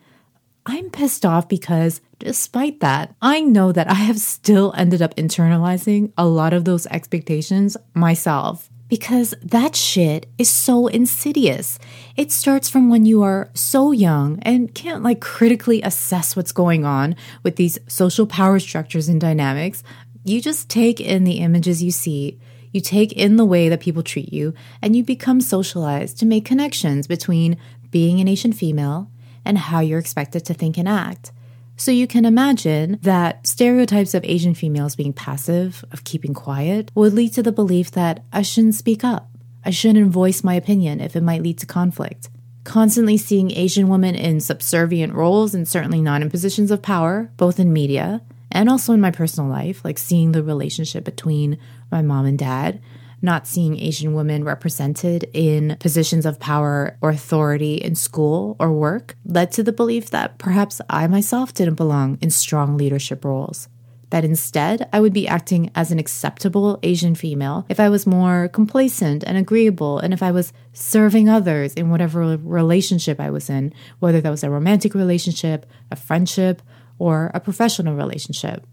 I'm 0.67 0.89
pissed 0.89 1.25
off 1.25 1.47
because 1.47 2.01
despite 2.17 2.79
that, 2.79 3.15
I 3.21 3.41
know 3.41 3.71
that 3.71 3.89
I 3.89 3.93
have 3.93 4.19
still 4.19 4.73
ended 4.75 5.01
up 5.01 5.15
internalizing 5.15 6.11
a 6.17 6.25
lot 6.25 6.53
of 6.53 6.65
those 6.65 6.87
expectations 6.87 7.77
myself 7.93 8.69
because 8.87 9.33
that 9.43 9.75
shit 9.75 10.27
is 10.37 10.49
so 10.49 10.87
insidious. 10.87 11.77
It 12.15 12.31
starts 12.31 12.69
from 12.69 12.89
when 12.89 13.05
you 13.05 13.21
are 13.21 13.49
so 13.53 13.91
young 13.91 14.39
and 14.41 14.73
can't 14.73 15.03
like 15.03 15.21
critically 15.21 15.81
assess 15.83 16.35
what's 16.35 16.51
going 16.51 16.83
on 16.83 17.15
with 17.43 17.57
these 17.57 17.77
social 17.87 18.25
power 18.25 18.59
structures 18.59 19.07
and 19.07 19.21
dynamics. 19.21 19.83
You 20.23 20.41
just 20.41 20.69
take 20.69 20.99
in 20.99 21.23
the 21.25 21.39
images 21.39 21.83
you 21.83 21.91
see, 21.91 22.39
you 22.71 22.81
take 22.81 23.13
in 23.13 23.37
the 23.37 23.45
way 23.45 23.69
that 23.69 23.81
people 23.81 24.03
treat 24.03 24.33
you, 24.33 24.53
and 24.81 24.95
you 24.95 25.03
become 25.03 25.41
socialized 25.41 26.17
to 26.19 26.25
make 26.25 26.45
connections 26.45 27.05
between 27.05 27.57
being 27.91 28.19
an 28.19 28.27
Asian 28.27 28.51
female 28.51 29.11
and 29.45 29.57
how 29.57 29.79
you're 29.79 29.99
expected 29.99 30.43
to 30.45 30.53
think 30.53 30.77
and 30.77 30.89
act. 30.89 31.31
So 31.77 31.91
you 31.91 32.07
can 32.07 32.25
imagine 32.25 32.99
that 33.01 33.45
stereotypes 33.45 34.13
of 34.13 34.23
Asian 34.23 34.55
females 34.55 34.95
being 34.95 35.13
passive, 35.13 35.83
of 35.91 36.03
keeping 36.03 36.33
quiet, 36.33 36.89
would 36.95 37.13
lead 37.13 37.33
to 37.33 37.43
the 37.43 37.51
belief 37.51 37.91
that 37.91 38.23
I 38.31 38.41
shouldn't 38.41 38.75
speak 38.75 39.03
up. 39.03 39.29
I 39.63 39.71
shouldn't 39.71 40.11
voice 40.11 40.43
my 40.43 40.53
opinion 40.53 41.01
if 41.01 41.15
it 41.15 41.23
might 41.23 41.43
lead 41.43 41.57
to 41.59 41.65
conflict. 41.65 42.29
Constantly 42.63 43.17
seeing 43.17 43.51
Asian 43.51 43.89
women 43.89 44.15
in 44.15 44.39
subservient 44.39 45.13
roles 45.13 45.53
and 45.53 45.67
certainly 45.67 46.01
not 46.01 46.21
in 46.21 46.29
positions 46.29 46.71
of 46.71 46.81
power, 46.81 47.29
both 47.37 47.59
in 47.59 47.73
media 47.73 48.21
and 48.51 48.69
also 48.69 48.93
in 48.93 49.01
my 49.01 49.11
personal 49.11 49.49
life, 49.49 49.83
like 49.83 49.97
seeing 49.97 50.31
the 50.31 50.43
relationship 50.43 51.03
between 51.03 51.57
my 51.91 52.01
mom 52.01 52.25
and 52.25 52.39
dad, 52.39 52.81
not 53.25 53.47
seeing 53.47 53.79
Asian 53.79 54.13
women 54.13 54.43
represented 54.43 55.29
in 55.33 55.75
positions 55.79 56.25
of 56.25 56.39
power 56.39 56.97
or 57.01 57.09
authority 57.09 57.75
in 57.75 57.95
school 57.95 58.55
or 58.59 58.71
work 58.71 59.17
led 59.25 59.51
to 59.53 59.63
the 59.63 59.73
belief 59.73 60.11
that 60.11 60.37
perhaps 60.37 60.79
I 60.89 61.07
myself 61.07 61.53
didn't 61.53 61.75
belong 61.75 62.17
in 62.21 62.29
strong 62.29 62.77
leadership 62.77 63.25
roles. 63.25 63.67
That 64.11 64.23
instead, 64.23 64.87
I 64.93 65.01
would 65.01 65.13
be 65.13 65.27
acting 65.27 65.71
as 65.75 65.91
an 65.91 65.99
acceptable 65.99 66.79
Asian 66.83 67.15
female 67.15 67.65
if 67.67 67.79
I 67.79 67.89
was 67.89 68.07
more 68.07 68.47
complacent 68.47 69.23
and 69.25 69.37
agreeable, 69.37 69.99
and 69.99 70.13
if 70.13 70.23
I 70.23 70.31
was 70.31 70.53
serving 70.71 71.27
others 71.27 71.73
in 71.73 71.89
whatever 71.89 72.37
relationship 72.37 73.19
I 73.19 73.31
was 73.31 73.49
in, 73.49 73.73
whether 73.99 74.21
that 74.21 74.29
was 74.29 74.43
a 74.43 74.49
romantic 74.49 74.93
relationship, 74.93 75.65
a 75.91 75.95
friendship, 75.95 76.61
or 76.99 77.31
a 77.33 77.39
professional 77.39 77.95
relationship. 77.95 78.65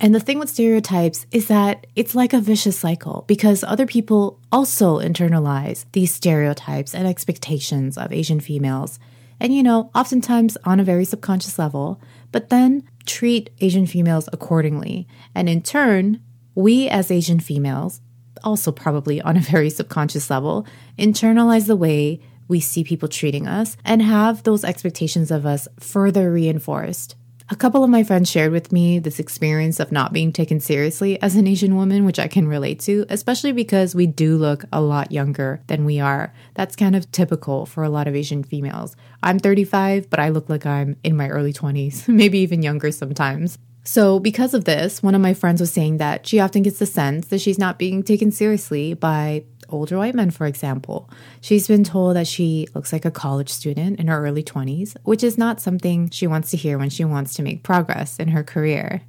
And 0.00 0.14
the 0.14 0.20
thing 0.20 0.38
with 0.38 0.50
stereotypes 0.50 1.26
is 1.30 1.48
that 1.48 1.86
it's 1.94 2.14
like 2.14 2.32
a 2.32 2.40
vicious 2.40 2.78
cycle 2.78 3.24
because 3.28 3.62
other 3.64 3.86
people 3.86 4.40
also 4.50 4.98
internalize 4.98 5.84
these 5.92 6.12
stereotypes 6.12 6.94
and 6.94 7.06
expectations 7.06 7.96
of 7.96 8.12
Asian 8.12 8.40
females. 8.40 8.98
And, 9.40 9.54
you 9.54 9.62
know, 9.62 9.90
oftentimes 9.94 10.56
on 10.64 10.80
a 10.80 10.84
very 10.84 11.04
subconscious 11.04 11.58
level, 11.58 12.00
but 12.32 12.48
then 12.48 12.82
treat 13.06 13.50
Asian 13.60 13.86
females 13.86 14.28
accordingly. 14.32 15.06
And 15.34 15.48
in 15.48 15.62
turn, 15.62 16.20
we 16.54 16.88
as 16.88 17.10
Asian 17.10 17.40
females, 17.40 18.00
also 18.42 18.72
probably 18.72 19.22
on 19.22 19.36
a 19.36 19.40
very 19.54 19.70
subconscious 19.70 20.28
level, 20.28 20.66
internalize 20.98 21.66
the 21.66 21.76
way 21.76 22.20
we 22.46 22.60
see 22.60 22.84
people 22.84 23.08
treating 23.08 23.46
us 23.46 23.76
and 23.84 24.02
have 24.02 24.42
those 24.42 24.64
expectations 24.64 25.30
of 25.30 25.46
us 25.46 25.66
further 25.80 26.30
reinforced 26.30 27.16
a 27.50 27.56
couple 27.56 27.84
of 27.84 27.90
my 27.90 28.02
friends 28.02 28.30
shared 28.30 28.52
with 28.52 28.72
me 28.72 28.98
this 28.98 29.18
experience 29.18 29.78
of 29.78 29.92
not 29.92 30.14
being 30.14 30.32
taken 30.32 30.60
seriously 30.60 31.20
as 31.20 31.36
an 31.36 31.46
Asian 31.46 31.76
woman, 31.76 32.06
which 32.06 32.18
I 32.18 32.26
can 32.26 32.48
relate 32.48 32.80
to, 32.80 33.04
especially 33.10 33.52
because 33.52 33.94
we 33.94 34.06
do 34.06 34.38
look 34.38 34.64
a 34.72 34.80
lot 34.80 35.12
younger 35.12 35.60
than 35.66 35.84
we 35.84 36.00
are. 36.00 36.32
That's 36.54 36.74
kind 36.74 36.96
of 36.96 37.10
typical 37.12 37.66
for 37.66 37.84
a 37.84 37.90
lot 37.90 38.08
of 38.08 38.16
Asian 38.16 38.44
females. 38.44 38.96
I'm 39.22 39.38
35, 39.38 40.08
but 40.08 40.20
I 40.20 40.30
look 40.30 40.48
like 40.48 40.64
I'm 40.64 40.96
in 41.04 41.16
my 41.16 41.28
early 41.28 41.52
20s, 41.52 42.08
maybe 42.12 42.38
even 42.38 42.62
younger 42.62 42.90
sometimes. 42.90 43.58
So, 43.86 44.18
because 44.18 44.54
of 44.54 44.64
this, 44.64 45.02
one 45.02 45.14
of 45.14 45.20
my 45.20 45.34
friends 45.34 45.60
was 45.60 45.70
saying 45.70 45.98
that 45.98 46.26
she 46.26 46.40
often 46.40 46.62
gets 46.62 46.78
the 46.78 46.86
sense 46.86 47.26
that 47.26 47.42
she's 47.42 47.58
not 47.58 47.78
being 47.78 48.02
taken 48.02 48.30
seriously 48.30 48.94
by 48.94 49.44
older 49.74 49.98
white 49.98 50.14
men, 50.14 50.30
for 50.30 50.46
example. 50.46 51.10
She's 51.40 51.68
been 51.68 51.84
told 51.84 52.16
that 52.16 52.26
she 52.26 52.68
looks 52.74 52.92
like 52.92 53.04
a 53.04 53.10
college 53.10 53.50
student 53.50 53.98
in 53.98 54.08
her 54.08 54.24
early 54.24 54.42
20s, 54.42 54.96
which 55.02 55.22
is 55.22 55.36
not 55.36 55.60
something 55.60 56.10
she 56.10 56.26
wants 56.26 56.50
to 56.52 56.56
hear 56.56 56.78
when 56.78 56.90
she 56.90 57.04
wants 57.04 57.34
to 57.34 57.42
make 57.42 57.62
progress 57.62 58.18
in 58.18 58.28
her 58.28 58.42
career. 58.42 59.02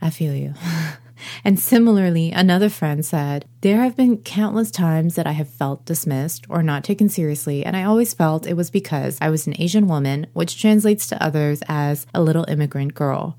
I 0.00 0.10
feel 0.10 0.34
you. 0.34 0.54
and 1.44 1.58
similarly, 1.58 2.30
another 2.30 2.68
friend 2.68 3.04
said, 3.04 3.44
There 3.60 3.82
have 3.82 3.96
been 3.96 4.18
countless 4.18 4.70
times 4.70 5.16
that 5.16 5.26
I 5.26 5.32
have 5.32 5.48
felt 5.48 5.84
dismissed 5.84 6.46
or 6.48 6.62
not 6.62 6.84
taken 6.84 7.08
seriously, 7.08 7.64
and 7.64 7.76
I 7.76 7.84
always 7.84 8.14
felt 8.14 8.46
it 8.46 8.54
was 8.54 8.70
because 8.70 9.18
I 9.20 9.30
was 9.30 9.46
an 9.46 9.56
Asian 9.58 9.88
woman, 9.88 10.26
which 10.32 10.60
translates 10.60 11.06
to 11.08 11.22
others 11.22 11.62
as 11.68 12.06
a 12.14 12.22
little 12.22 12.44
immigrant 12.48 12.94
girl 12.94 13.36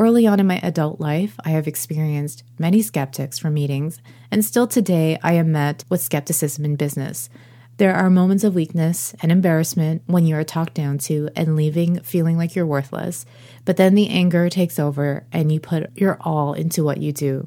Early 0.00 0.26
on 0.26 0.40
in 0.40 0.46
my 0.46 0.58
adult 0.62 0.98
life, 0.98 1.38
I 1.44 1.50
have 1.50 1.68
experienced 1.68 2.42
many 2.58 2.80
skeptics 2.80 3.38
from 3.38 3.52
meetings, 3.52 4.00
and 4.30 4.42
still 4.42 4.66
today, 4.66 5.18
I 5.22 5.34
am 5.34 5.52
met 5.52 5.84
with 5.90 6.00
skepticism 6.00 6.64
in 6.64 6.76
business. 6.76 7.28
There 7.76 7.94
are 7.94 8.08
moments 8.08 8.42
of 8.42 8.54
weakness 8.54 9.14
and 9.20 9.30
embarrassment 9.30 10.00
when 10.06 10.24
you 10.24 10.36
are 10.36 10.42
talked 10.42 10.72
down 10.72 10.96
to 11.00 11.28
and 11.36 11.54
leaving 11.54 12.00
feeling 12.00 12.38
like 12.38 12.56
you're 12.56 12.64
worthless, 12.64 13.26
but 13.66 13.76
then 13.76 13.94
the 13.94 14.08
anger 14.08 14.48
takes 14.48 14.78
over 14.78 15.26
and 15.32 15.52
you 15.52 15.60
put 15.60 15.94
your 15.98 16.16
all 16.22 16.54
into 16.54 16.82
what 16.82 16.96
you 16.96 17.12
do. 17.12 17.46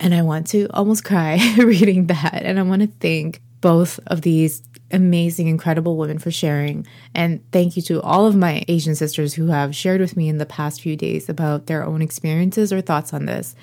And 0.00 0.14
I 0.14 0.22
want 0.22 0.46
to 0.52 0.68
almost 0.72 1.04
cry 1.10 1.38
reading 1.58 2.06
that, 2.06 2.44
and 2.44 2.58
I 2.58 2.62
want 2.62 2.80
to 2.80 2.88
thank 2.88 3.42
both 3.60 4.00
of 4.06 4.22
these 4.22 4.62
amazing, 4.92 5.48
incredible 5.48 5.96
women 5.96 6.18
for 6.18 6.30
sharing. 6.30 6.86
And 7.14 7.42
thank 7.52 7.76
you 7.76 7.82
to 7.82 8.02
all 8.02 8.26
of 8.26 8.36
my 8.36 8.64
Asian 8.68 8.94
sisters 8.94 9.34
who 9.34 9.48
have 9.48 9.74
shared 9.74 10.00
with 10.00 10.16
me 10.16 10.28
in 10.28 10.38
the 10.38 10.46
past 10.46 10.80
few 10.80 10.96
days 10.96 11.28
about 11.28 11.66
their 11.66 11.84
own 11.84 12.02
experiences 12.02 12.72
or 12.72 12.80
thoughts 12.80 13.12
on 13.12 13.26
this. 13.26 13.54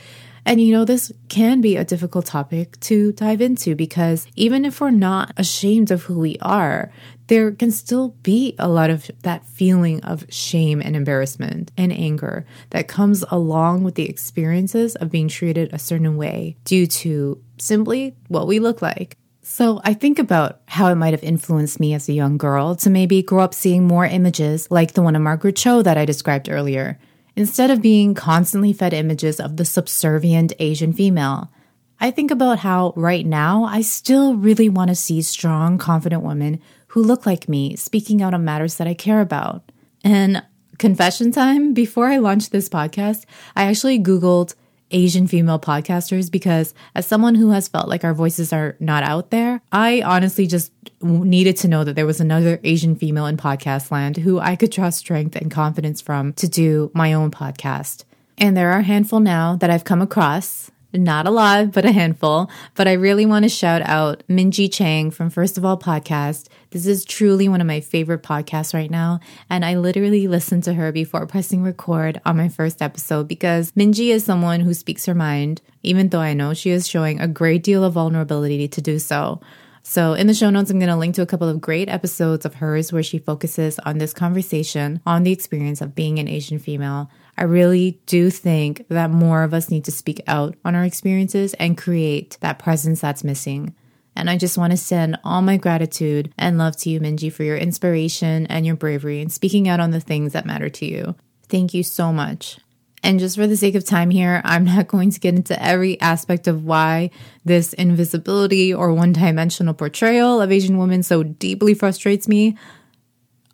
And 0.47 0.61
you 0.61 0.71
know, 0.71 0.85
this 0.85 1.11
can 1.27 1.59
be 1.59 1.75
a 1.75 1.83
difficult 1.83 2.25
topic 2.25 2.79
to 2.79 3.11
dive 3.11 3.41
into 3.41 3.75
because 3.75 4.25
even 4.37 4.63
if 4.63 4.79
we're 4.79 4.91
not 4.91 5.33
ashamed 5.35 5.91
of 5.91 6.03
who 6.03 6.19
we 6.19 6.37
are, 6.41 6.89
there 7.27 7.51
can 7.51 7.69
still 7.69 8.15
be 8.23 8.55
a 8.57 8.69
lot 8.69 8.89
of 8.89 9.11
that 9.23 9.45
feeling 9.45 10.01
of 10.05 10.25
shame 10.29 10.81
and 10.81 10.95
embarrassment 10.95 11.73
and 11.77 11.91
anger 11.91 12.45
that 12.69 12.87
comes 12.87 13.25
along 13.29 13.83
with 13.83 13.95
the 13.95 14.07
experiences 14.07 14.95
of 14.95 15.11
being 15.11 15.27
treated 15.27 15.73
a 15.73 15.79
certain 15.79 16.15
way 16.15 16.55
due 16.63 16.87
to 16.87 17.41
simply 17.57 18.15
what 18.29 18.47
we 18.47 18.59
look 18.59 18.81
like. 18.81 19.17
So 19.49 19.79
I 19.85 19.93
think 19.93 20.19
about 20.19 20.59
how 20.67 20.89
it 20.89 20.95
might 20.95 21.13
have 21.13 21.23
influenced 21.23 21.79
me 21.79 21.93
as 21.93 22.09
a 22.09 22.13
young 22.13 22.37
girl 22.37 22.75
to 22.75 22.89
maybe 22.89 23.23
grow 23.23 23.45
up 23.45 23.53
seeing 23.53 23.87
more 23.87 24.05
images 24.05 24.69
like 24.69 24.91
the 24.91 25.01
one 25.01 25.15
of 25.15 25.21
Margaret 25.21 25.55
Cho 25.55 25.81
that 25.83 25.97
I 25.97 26.03
described 26.03 26.49
earlier, 26.49 26.99
instead 27.33 27.71
of 27.71 27.81
being 27.81 28.13
constantly 28.13 28.73
fed 28.73 28.93
images 28.93 29.39
of 29.39 29.55
the 29.55 29.63
subservient 29.63 30.51
Asian 30.59 30.91
female. 30.91 31.49
I 31.97 32.11
think 32.11 32.29
about 32.29 32.59
how 32.59 32.91
right 32.97 33.25
now 33.25 33.63
I 33.63 33.81
still 33.81 34.35
really 34.35 34.67
want 34.67 34.89
to 34.89 34.95
see 34.95 35.21
strong, 35.21 35.77
confident 35.77 36.23
women 36.23 36.59
who 36.87 37.01
look 37.01 37.25
like 37.25 37.47
me 37.47 37.77
speaking 37.77 38.21
out 38.21 38.33
on 38.33 38.43
matters 38.43 38.75
that 38.75 38.87
I 38.87 38.93
care 38.93 39.21
about. 39.21 39.71
And 40.03 40.43
confession 40.77 41.31
time, 41.31 41.73
before 41.73 42.07
I 42.07 42.17
launched 42.17 42.51
this 42.51 42.67
podcast, 42.67 43.23
I 43.55 43.63
actually 43.63 43.97
Googled 43.97 44.55
Asian 44.91 45.27
female 45.27 45.59
podcasters 45.59 46.31
because 46.31 46.73
as 46.95 47.05
someone 47.05 47.35
who 47.35 47.51
has 47.51 47.67
felt 47.67 47.89
like 47.89 48.03
our 48.03 48.13
voices 48.13 48.53
are 48.53 48.75
not 48.79 49.03
out 49.03 49.31
there, 49.31 49.61
I 49.71 50.01
honestly 50.01 50.47
just 50.47 50.71
needed 51.01 51.57
to 51.57 51.67
know 51.67 51.83
that 51.83 51.95
there 51.95 52.05
was 52.05 52.21
another 52.21 52.59
Asian 52.63 52.95
female 52.95 53.25
in 53.25 53.37
podcast 53.37 53.91
land 53.91 54.17
who 54.17 54.39
I 54.39 54.55
could 54.55 54.71
trust 54.71 54.99
strength 54.99 55.35
and 55.35 55.51
confidence 55.51 56.01
from 56.01 56.33
to 56.33 56.47
do 56.47 56.91
my 56.93 57.13
own 57.13 57.31
podcast. 57.31 58.03
And 58.37 58.55
there 58.55 58.71
are 58.71 58.79
a 58.79 58.83
handful 58.83 59.19
now 59.19 59.55
that 59.57 59.69
I've 59.69 59.83
come 59.83 60.01
across 60.01 60.71
not 60.97 61.27
a 61.27 61.31
lot, 61.31 61.71
but 61.71 61.85
a 61.85 61.91
handful. 61.91 62.49
But 62.75 62.87
I 62.87 62.93
really 62.93 63.25
want 63.25 63.43
to 63.43 63.49
shout 63.49 63.81
out 63.83 64.23
Minji 64.27 64.71
Chang 64.71 65.11
from 65.11 65.29
First 65.29 65.57
of 65.57 65.65
All 65.65 65.77
Podcast. 65.77 66.47
This 66.71 66.85
is 66.85 67.05
truly 67.05 67.47
one 67.47 67.61
of 67.61 67.67
my 67.67 67.79
favorite 67.79 68.23
podcasts 68.23 68.73
right 68.73 68.91
now. 68.91 69.19
And 69.49 69.63
I 69.63 69.75
literally 69.75 70.27
listened 70.27 70.63
to 70.65 70.73
her 70.73 70.91
before 70.91 71.25
pressing 71.27 71.63
record 71.63 72.21
on 72.25 72.37
my 72.37 72.49
first 72.49 72.81
episode 72.81 73.27
because 73.27 73.71
Minji 73.73 74.09
is 74.09 74.23
someone 74.23 74.59
who 74.59 74.73
speaks 74.73 75.05
her 75.05 75.15
mind, 75.15 75.61
even 75.83 76.09
though 76.09 76.19
I 76.19 76.33
know 76.33 76.53
she 76.53 76.71
is 76.71 76.87
showing 76.87 77.19
a 77.19 77.27
great 77.27 77.63
deal 77.63 77.83
of 77.83 77.93
vulnerability 77.93 78.67
to 78.67 78.81
do 78.81 78.99
so. 78.99 79.41
So, 79.89 80.15
in 80.15 80.27
the 80.27 80.33
show 80.33 80.49
notes, 80.49 80.69
I'm 80.69 80.79
going 80.79 80.89
to 80.89 80.97
link 80.97 81.15
to 81.15 81.21
a 81.21 81.25
couple 81.25 81.47
of 81.47 81.61
great 81.61 81.87
episodes 81.87 82.45
of 82.45 82.55
hers 82.55 82.91
where 82.91 83.01
she 83.01 83.19
focuses 83.19 83.79
on 83.79 83.99
this 83.99 84.13
conversation 84.13 84.99
on 85.05 85.23
the 85.23 85.31
experience 85.31 85.79
of 85.79 85.95
being 85.95 86.19
an 86.19 86.27
Asian 86.27 86.59
female. 86.59 87.09
I 87.37 87.43
really 87.43 87.99
do 88.05 88.29
think 88.29 88.87
that 88.89 89.11
more 89.11 89.43
of 89.43 89.53
us 89.53 89.69
need 89.69 89.85
to 89.85 89.91
speak 89.91 90.21
out 90.27 90.55
on 90.65 90.75
our 90.75 90.83
experiences 90.83 91.53
and 91.55 91.77
create 91.77 92.37
that 92.41 92.59
presence 92.59 93.01
that's 93.01 93.23
missing. 93.23 93.75
And 94.15 94.31
I 94.31 94.37
just 94.37 94.57
want 94.57 94.71
to 94.71 94.77
send 94.77 95.19
all 95.23 95.43
my 95.43 95.57
gratitude 95.57 96.33
and 96.39 96.57
love 96.57 96.75
to 96.77 96.89
you, 96.89 96.99
Minji, 96.99 97.31
for 97.31 97.43
your 97.43 97.57
inspiration 97.57 98.47
and 98.47 98.65
your 98.65 98.75
bravery 98.75 99.21
in 99.21 99.29
speaking 99.29 99.69
out 99.69 99.79
on 99.79 99.91
the 99.91 99.99
things 99.99 100.33
that 100.33 100.47
matter 100.47 100.69
to 100.69 100.85
you. 100.87 101.15
Thank 101.47 101.75
you 101.75 101.83
so 101.83 102.11
much. 102.11 102.57
And 103.03 103.19
just 103.19 103.35
for 103.35 103.45
the 103.45 103.55
sake 103.55 103.75
of 103.75 103.85
time 103.85 104.09
here, 104.09 104.41
I'm 104.43 104.65
not 104.65 104.87
going 104.89 105.11
to 105.11 105.19
get 105.19 105.35
into 105.35 105.61
every 105.63 106.01
aspect 106.01 106.47
of 106.47 106.65
why 106.65 107.11
this 107.45 107.73
invisibility 107.73 108.73
or 108.73 108.91
one 108.91 109.13
dimensional 109.13 109.75
portrayal 109.75 110.41
of 110.41 110.51
Asian 110.51 110.79
women 110.79 111.03
so 111.03 111.21
deeply 111.21 111.75
frustrates 111.75 112.27
me. 112.27 112.57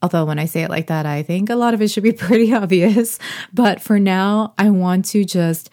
Although, 0.04 0.26
when 0.26 0.38
I 0.38 0.46
say 0.46 0.64
it 0.64 0.70
like 0.70 0.88
that, 0.88 1.06
I 1.06 1.24
think 1.24 1.50
a 1.50 1.56
lot 1.56 1.74
of 1.74 1.82
it 1.82 1.88
should 1.88 2.04
be 2.04 2.12
pretty 2.28 2.54
obvious. 2.54 3.18
But 3.54 3.82
for 3.82 3.98
now, 3.98 4.54
I 4.58 4.70
want 4.70 5.06
to 5.06 5.24
just 5.24 5.70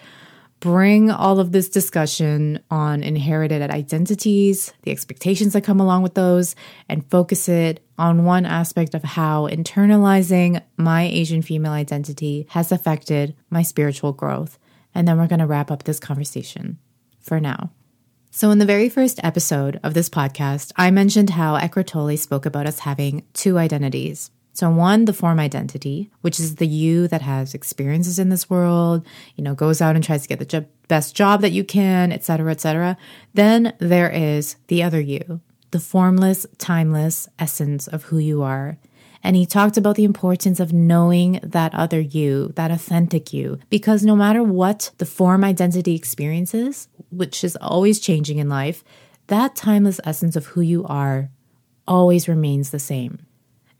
bring 0.61 1.11
all 1.11 1.41
of 1.41 1.53
this 1.53 1.69
discussion 1.69 2.61
on 2.71 3.03
inherited 3.03 3.69
identities, 3.71 4.73
the 4.83 4.93
expectations 4.93 5.55
that 5.55 5.65
come 5.65 5.81
along 5.81 6.03
with 6.03 6.15
those, 6.15 6.55
and 6.89 7.11
focus 7.11 7.49
it 7.49 7.85
on 7.99 8.25
one 8.25 8.47
aspect 8.47 8.95
of 8.95 9.03
how 9.03 9.49
internalizing 9.49 10.63
my 10.77 11.03
Asian 11.03 11.43
female 11.43 11.73
identity 11.73 12.47
has 12.51 12.71
affected 12.71 13.35
my 13.49 13.63
spiritual 13.63 14.13
growth. 14.13 14.59
And 14.95 15.09
then 15.09 15.19
we're 15.19 15.27
going 15.27 15.41
to 15.41 15.47
wrap 15.47 15.71
up 15.71 15.85
this 15.85 15.99
conversation 15.99 16.79
for 17.21 17.41
now. 17.41 17.71
So, 18.31 18.51
in 18.51 18.59
the 18.59 18.67
very 18.67 18.89
first 18.89 19.19
episode 19.23 19.81
of 19.83 19.95
this 19.95 20.09
podcast, 20.09 20.73
I 20.77 20.91
mentioned 20.91 21.31
how 21.31 21.57
Eckhart 21.57 21.89
Tolle 21.89 22.17
spoke 22.17 22.47
about 22.47 22.67
us 22.67 22.81
having 22.81 23.25
two 23.33 23.59
identities 23.59 24.31
so, 24.53 24.69
one, 24.69 25.05
the 25.05 25.13
form 25.13 25.39
identity, 25.39 26.11
which 26.23 26.41
is 26.41 26.57
the 26.57 26.67
you 26.67 27.09
that 27.09 27.23
has 27.23 27.55
experiences 27.55 28.19
in 28.19 28.31
this 28.31 28.51
world, 28.51 29.07
you 29.37 29.45
know, 29.45 29.55
goes 29.55 29.81
out 29.81 29.95
and 29.95 30.05
tries 30.05 30.23
to 30.23 30.29
get 30.29 30.39
the 30.39 30.45
jo- 30.45 30.67
best 30.89 31.15
job 31.15 31.41
that 31.43 31.53
you 31.53 31.65
can, 31.65 32.13
et 32.13 32.25
cetera, 32.25 32.51
et 32.51 32.61
cetera. 32.61 32.97
Then 33.33 33.75
there 33.79 34.11
is 34.11 34.57
the 34.67 34.83
other 34.83 35.01
you, 35.01 35.41
the 35.71 35.81
formless, 35.81 36.47
timeless 36.59 37.29
essence 37.39 37.87
of 37.87 38.05
who 38.05 38.19
you 38.19 38.43
are. 38.43 38.77
And 39.23 39.37
he 39.37 39.45
talked 39.45 39.77
about 39.77 39.97
the 39.97 40.05
importance 40.05 40.61
of 40.61 40.73
knowing 40.73 41.41
that 41.43 41.75
other 41.75 42.01
you, 42.01 42.53
that 42.57 42.71
authentic 42.71 43.33
you, 43.33 43.59
because 43.69 44.05
no 44.05 44.17
matter 44.17 44.43
what 44.43 44.93
the 44.99 45.07
form 45.07 45.45
identity 45.45 45.95
experiences, 45.95 46.89
which 47.11 47.45
is 47.45 47.57
always 47.57 48.01
changing 48.01 48.39
in 48.39 48.49
life, 48.49 48.83
that 49.27 49.55
timeless 49.55 50.01
essence 50.05 50.37
of 50.37 50.47
who 50.47 50.61
you 50.61 50.85
are 50.87 51.31
always 51.87 52.29
remains 52.29 52.71
the 52.71 52.79
same. 52.79 53.19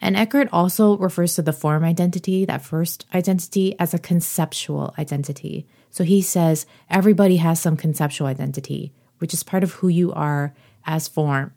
And 0.01 0.17
Eckhart 0.17 0.49
also 0.53 0.97
refers 0.97 1.35
to 1.35 1.43
the 1.43 1.53
form 1.53 1.85
identity, 1.85 2.45
that 2.45 2.63
first 2.63 3.07
identity, 3.15 3.79
as 3.79 3.93
a 3.93 3.99
conceptual 3.99 4.95
identity. 4.99 5.67
So 5.91 6.05
he 6.05 6.23
says 6.23 6.67
everybody 6.89 7.37
has 7.37 7.61
some 7.61 7.77
conceptual 7.77 8.27
identity, 8.27 8.93
which 9.19 9.35
is 9.35 9.43
part 9.43 9.63
of 9.63 9.75
who 9.75 9.89
you 9.89 10.13
are 10.13 10.55
as 10.87 11.09
form. 11.09 11.53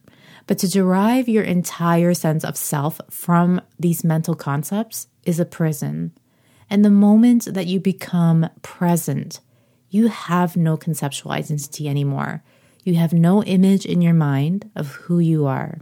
But 0.48 0.58
to 0.60 0.70
derive 0.70 1.30
your 1.30 1.44
entire 1.44 2.14
sense 2.14 2.44
of 2.44 2.58
self 2.58 3.00
from 3.10 3.62
these 3.80 4.04
mental 4.04 4.36
concepts 4.36 5.08
is 5.26 5.40
a 5.40 5.46
prison. 5.46 6.12
And 6.70 6.84
the 6.84 6.90
moment 6.90 7.54
that 7.54 7.68
you 7.68 7.80
become 7.80 8.50
present, 8.62 9.40
you 9.90 10.08
have 10.08 10.58
no 10.58 10.76
conceptual 10.76 11.32
identity 11.32 11.88
anymore. 11.88 12.44
You 12.84 12.96
have 12.96 13.14
no 13.14 13.44
image 13.44 13.86
in 13.86 14.02
your 14.02 14.14
mind 14.14 14.70
of 14.76 14.92
who 14.94 15.20
you 15.20 15.46
are. 15.46 15.80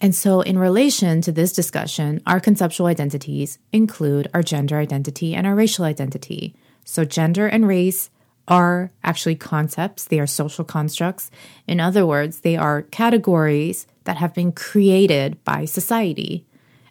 And 0.00 0.14
so, 0.14 0.40
in 0.40 0.58
relation 0.58 1.20
to 1.22 1.32
this 1.32 1.52
discussion, 1.52 2.20
our 2.26 2.40
conceptual 2.40 2.86
identities 2.86 3.58
include 3.72 4.28
our 4.34 4.42
gender 4.42 4.78
identity 4.78 5.34
and 5.34 5.46
our 5.46 5.54
racial 5.54 5.84
identity. 5.84 6.56
So, 6.84 7.04
gender 7.04 7.46
and 7.46 7.68
race 7.68 8.10
are 8.46 8.90
actually 9.02 9.36
concepts, 9.36 10.04
they 10.04 10.20
are 10.20 10.26
social 10.26 10.64
constructs. 10.64 11.30
In 11.66 11.80
other 11.80 12.06
words, 12.06 12.40
they 12.40 12.56
are 12.56 12.82
categories 12.82 13.86
that 14.04 14.18
have 14.18 14.34
been 14.34 14.52
created 14.52 15.42
by 15.44 15.64
society. 15.64 16.44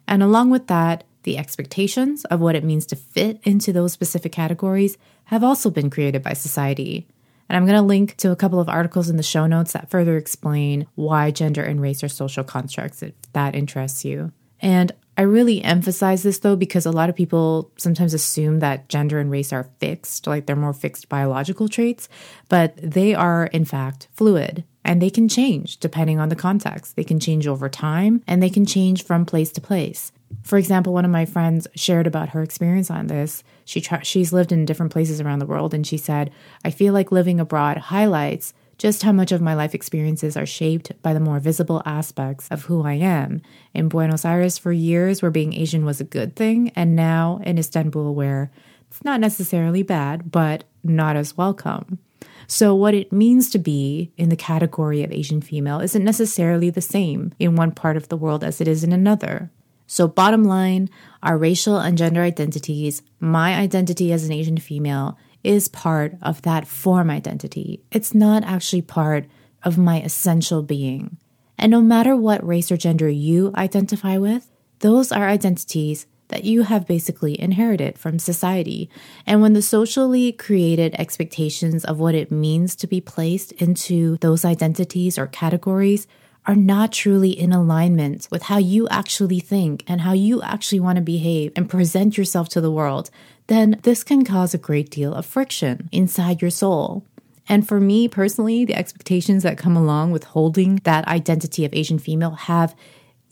And 0.06 0.22
along 0.22 0.50
with 0.50 0.66
that, 0.66 1.04
the 1.22 1.38
expectations 1.38 2.24
of 2.26 2.40
what 2.40 2.54
it 2.54 2.64
means 2.64 2.86
to 2.86 2.96
fit 2.96 3.40
into 3.44 3.72
those 3.72 3.92
specific 3.92 4.32
categories 4.32 4.98
have 5.26 5.42
also 5.42 5.70
been 5.70 5.90
created 5.90 6.22
by 6.22 6.34
society. 6.34 7.06
And 7.48 7.56
I'm 7.56 7.66
going 7.66 7.76
to 7.76 7.82
link 7.82 8.16
to 8.18 8.30
a 8.30 8.36
couple 8.36 8.60
of 8.60 8.68
articles 8.68 9.08
in 9.08 9.16
the 9.16 9.22
show 9.22 9.46
notes 9.46 9.72
that 9.72 9.90
further 9.90 10.16
explain 10.16 10.86
why 10.94 11.30
gender 11.30 11.62
and 11.62 11.80
race 11.80 12.02
are 12.02 12.08
social 12.08 12.44
constructs 12.44 13.02
if 13.02 13.14
that 13.32 13.54
interests 13.54 14.04
you. 14.04 14.32
And 14.60 14.92
I 15.16 15.22
really 15.22 15.62
emphasize 15.62 16.22
this 16.22 16.38
though 16.38 16.56
because 16.56 16.86
a 16.86 16.90
lot 16.90 17.08
of 17.08 17.14
people 17.14 17.70
sometimes 17.76 18.14
assume 18.14 18.58
that 18.60 18.88
gender 18.88 19.18
and 19.18 19.30
race 19.30 19.52
are 19.52 19.68
fixed, 19.78 20.26
like 20.26 20.46
they're 20.46 20.56
more 20.56 20.72
fixed 20.72 21.08
biological 21.08 21.68
traits, 21.68 22.08
but 22.48 22.76
they 22.76 23.14
are 23.14 23.46
in 23.46 23.64
fact 23.64 24.08
fluid 24.12 24.64
and 24.84 25.00
they 25.00 25.10
can 25.10 25.28
change 25.28 25.78
depending 25.78 26.18
on 26.18 26.30
the 26.30 26.36
context. 26.36 26.96
They 26.96 27.04
can 27.04 27.20
change 27.20 27.46
over 27.46 27.68
time 27.68 28.22
and 28.26 28.42
they 28.42 28.50
can 28.50 28.66
change 28.66 29.04
from 29.04 29.24
place 29.24 29.52
to 29.52 29.60
place. 29.60 30.10
For 30.42 30.58
example, 30.58 30.92
one 30.92 31.04
of 31.04 31.10
my 31.10 31.24
friends 31.26 31.68
shared 31.76 32.08
about 32.08 32.30
her 32.30 32.42
experience 32.42 32.90
on 32.90 33.06
this. 33.06 33.44
She 33.64 33.80
she's 34.02 34.32
lived 34.32 34.50
in 34.50 34.64
different 34.64 34.92
places 34.92 35.20
around 35.20 35.38
the 35.38 35.46
world 35.46 35.72
and 35.72 35.86
she 35.86 35.96
said, 35.96 36.32
"I 36.64 36.70
feel 36.70 36.92
like 36.92 37.12
living 37.12 37.38
abroad 37.38 37.76
highlights 37.76 38.52
just 38.78 39.02
how 39.02 39.12
much 39.12 39.32
of 39.32 39.40
my 39.40 39.54
life 39.54 39.74
experiences 39.74 40.36
are 40.36 40.46
shaped 40.46 40.92
by 41.02 41.12
the 41.12 41.20
more 41.20 41.40
visible 41.40 41.82
aspects 41.84 42.48
of 42.50 42.64
who 42.64 42.82
I 42.82 42.94
am. 42.94 43.42
In 43.72 43.88
Buenos 43.88 44.24
Aires 44.24 44.58
for 44.58 44.72
years 44.72 45.22
where 45.22 45.30
being 45.30 45.54
Asian 45.54 45.84
was 45.84 46.00
a 46.00 46.04
good 46.04 46.36
thing, 46.36 46.70
and 46.76 46.96
now 46.96 47.40
in 47.44 47.58
Istanbul 47.58 48.14
where 48.14 48.50
It's 48.88 49.02
not 49.02 49.18
necessarily 49.18 49.82
bad, 49.82 50.30
but 50.30 50.62
not 50.84 51.16
as 51.16 51.36
welcome. 51.36 51.98
So, 52.46 52.74
what 52.74 52.94
it 52.94 53.12
means 53.12 53.50
to 53.50 53.58
be 53.58 54.12
in 54.16 54.28
the 54.28 54.36
category 54.36 55.02
of 55.02 55.10
Asian 55.10 55.40
female 55.40 55.80
isn't 55.80 56.04
necessarily 56.04 56.70
the 56.70 56.80
same 56.80 57.32
in 57.40 57.56
one 57.56 57.72
part 57.72 57.96
of 57.96 58.08
the 58.08 58.16
world 58.16 58.44
as 58.44 58.60
it 58.60 58.68
is 58.68 58.84
in 58.84 58.92
another. 58.92 59.50
So, 59.86 60.06
bottom 60.08 60.44
line, 60.44 60.90
our 61.22 61.36
racial 61.36 61.78
and 61.78 61.98
gender 61.98 62.22
identities, 62.22 63.02
my 63.18 63.54
identity 63.54 64.12
as 64.12 64.24
an 64.24 64.32
Asian 64.32 64.58
female, 64.58 65.18
is 65.44 65.68
part 65.68 66.16
of 66.22 66.42
that 66.42 66.66
form 66.66 67.10
identity. 67.10 67.82
It's 67.92 68.14
not 68.14 68.42
actually 68.44 68.82
part 68.82 69.26
of 69.62 69.78
my 69.78 70.00
essential 70.00 70.62
being. 70.62 71.18
And 71.58 71.70
no 71.70 71.80
matter 71.80 72.16
what 72.16 72.46
race 72.46 72.72
or 72.72 72.76
gender 72.76 73.08
you 73.08 73.52
identify 73.54 74.18
with, 74.18 74.50
those 74.80 75.12
are 75.12 75.28
identities 75.28 76.06
that 76.28 76.44
you 76.44 76.62
have 76.62 76.86
basically 76.86 77.40
inherited 77.40 77.98
from 77.98 78.18
society. 78.18 78.90
And 79.26 79.40
when 79.40 79.52
the 79.52 79.62
socially 79.62 80.32
created 80.32 80.94
expectations 80.98 81.84
of 81.84 82.00
what 82.00 82.14
it 82.14 82.32
means 82.32 82.74
to 82.76 82.86
be 82.86 83.00
placed 83.00 83.52
into 83.52 84.16
those 84.18 84.44
identities 84.44 85.18
or 85.18 85.26
categories 85.26 86.06
are 86.46 86.56
not 86.56 86.92
truly 86.92 87.30
in 87.30 87.52
alignment 87.52 88.28
with 88.30 88.44
how 88.44 88.58
you 88.58 88.86
actually 88.88 89.40
think 89.40 89.82
and 89.86 90.02
how 90.02 90.12
you 90.12 90.42
actually 90.42 90.80
want 90.80 90.96
to 90.96 91.02
behave 91.02 91.52
and 91.56 91.68
present 91.68 92.18
yourself 92.18 92.48
to 92.50 92.60
the 92.60 92.70
world, 92.70 93.10
then 93.46 93.78
this 93.82 94.04
can 94.04 94.24
cause 94.24 94.54
a 94.54 94.58
great 94.58 94.90
deal 94.90 95.14
of 95.14 95.24
friction 95.26 95.88
inside 95.90 96.42
your 96.42 96.50
soul. 96.50 97.04
And 97.48 97.66
for 97.66 97.80
me 97.80 98.08
personally, 98.08 98.64
the 98.64 98.74
expectations 98.74 99.42
that 99.42 99.58
come 99.58 99.76
along 99.76 100.12
with 100.12 100.24
holding 100.24 100.76
that 100.84 101.06
identity 101.08 101.64
of 101.64 101.74
Asian 101.74 101.98
female 101.98 102.32
have, 102.32 102.74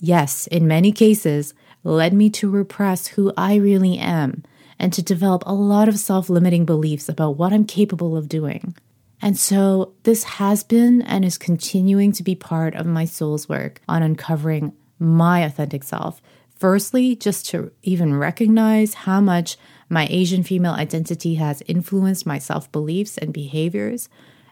yes, 0.00 0.46
in 0.48 0.66
many 0.66 0.92
cases, 0.92 1.54
led 1.84 2.12
me 2.12 2.30
to 2.30 2.50
repress 2.50 3.08
who 3.08 3.32
I 3.36 3.56
really 3.56 3.98
am 3.98 4.44
and 4.78 4.92
to 4.92 5.02
develop 5.02 5.42
a 5.46 5.54
lot 5.54 5.88
of 5.88 5.98
self 5.98 6.28
limiting 6.28 6.64
beliefs 6.64 7.08
about 7.08 7.36
what 7.36 7.52
I'm 7.52 7.64
capable 7.64 8.16
of 8.16 8.28
doing. 8.28 8.74
And 9.22 9.38
so 9.38 9.94
this 10.02 10.24
has 10.24 10.64
been 10.64 11.00
and 11.02 11.24
is 11.24 11.38
continuing 11.38 12.10
to 12.12 12.24
be 12.24 12.34
part 12.34 12.74
of 12.74 12.86
my 12.86 13.04
soul's 13.04 13.48
work 13.48 13.80
on 13.88 14.02
uncovering 14.02 14.72
my 14.98 15.40
authentic 15.40 15.84
self. 15.84 16.20
Firstly, 16.56 17.14
just 17.14 17.46
to 17.50 17.70
even 17.82 18.16
recognize 18.16 18.94
how 18.94 19.20
much 19.20 19.56
my 19.88 20.08
Asian 20.10 20.42
female 20.42 20.72
identity 20.72 21.36
has 21.36 21.62
influenced 21.66 22.26
my 22.26 22.38
self 22.38 22.70
beliefs 22.72 23.16
and 23.16 23.32
behaviors, 23.32 24.08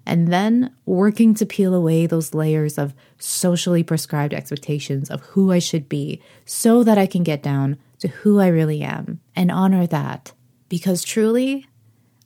and 0.06 0.28
then 0.28 0.74
working 0.86 1.34
to 1.34 1.46
peel 1.46 1.74
away 1.74 2.06
those 2.06 2.34
layers 2.34 2.78
of 2.78 2.94
socially 3.18 3.82
prescribed 3.82 4.34
expectations 4.34 5.10
of 5.10 5.20
who 5.22 5.52
I 5.52 5.58
should 5.58 5.88
be 5.88 6.22
so 6.44 6.84
that 6.84 6.98
I 6.98 7.06
can 7.06 7.22
get 7.22 7.42
down 7.42 7.76
to 8.00 8.08
who 8.08 8.40
I 8.40 8.48
really 8.48 8.82
am 8.82 9.20
and 9.36 9.50
honor 9.50 9.86
that. 9.88 10.32
Because 10.68 11.04
truly, 11.04 11.66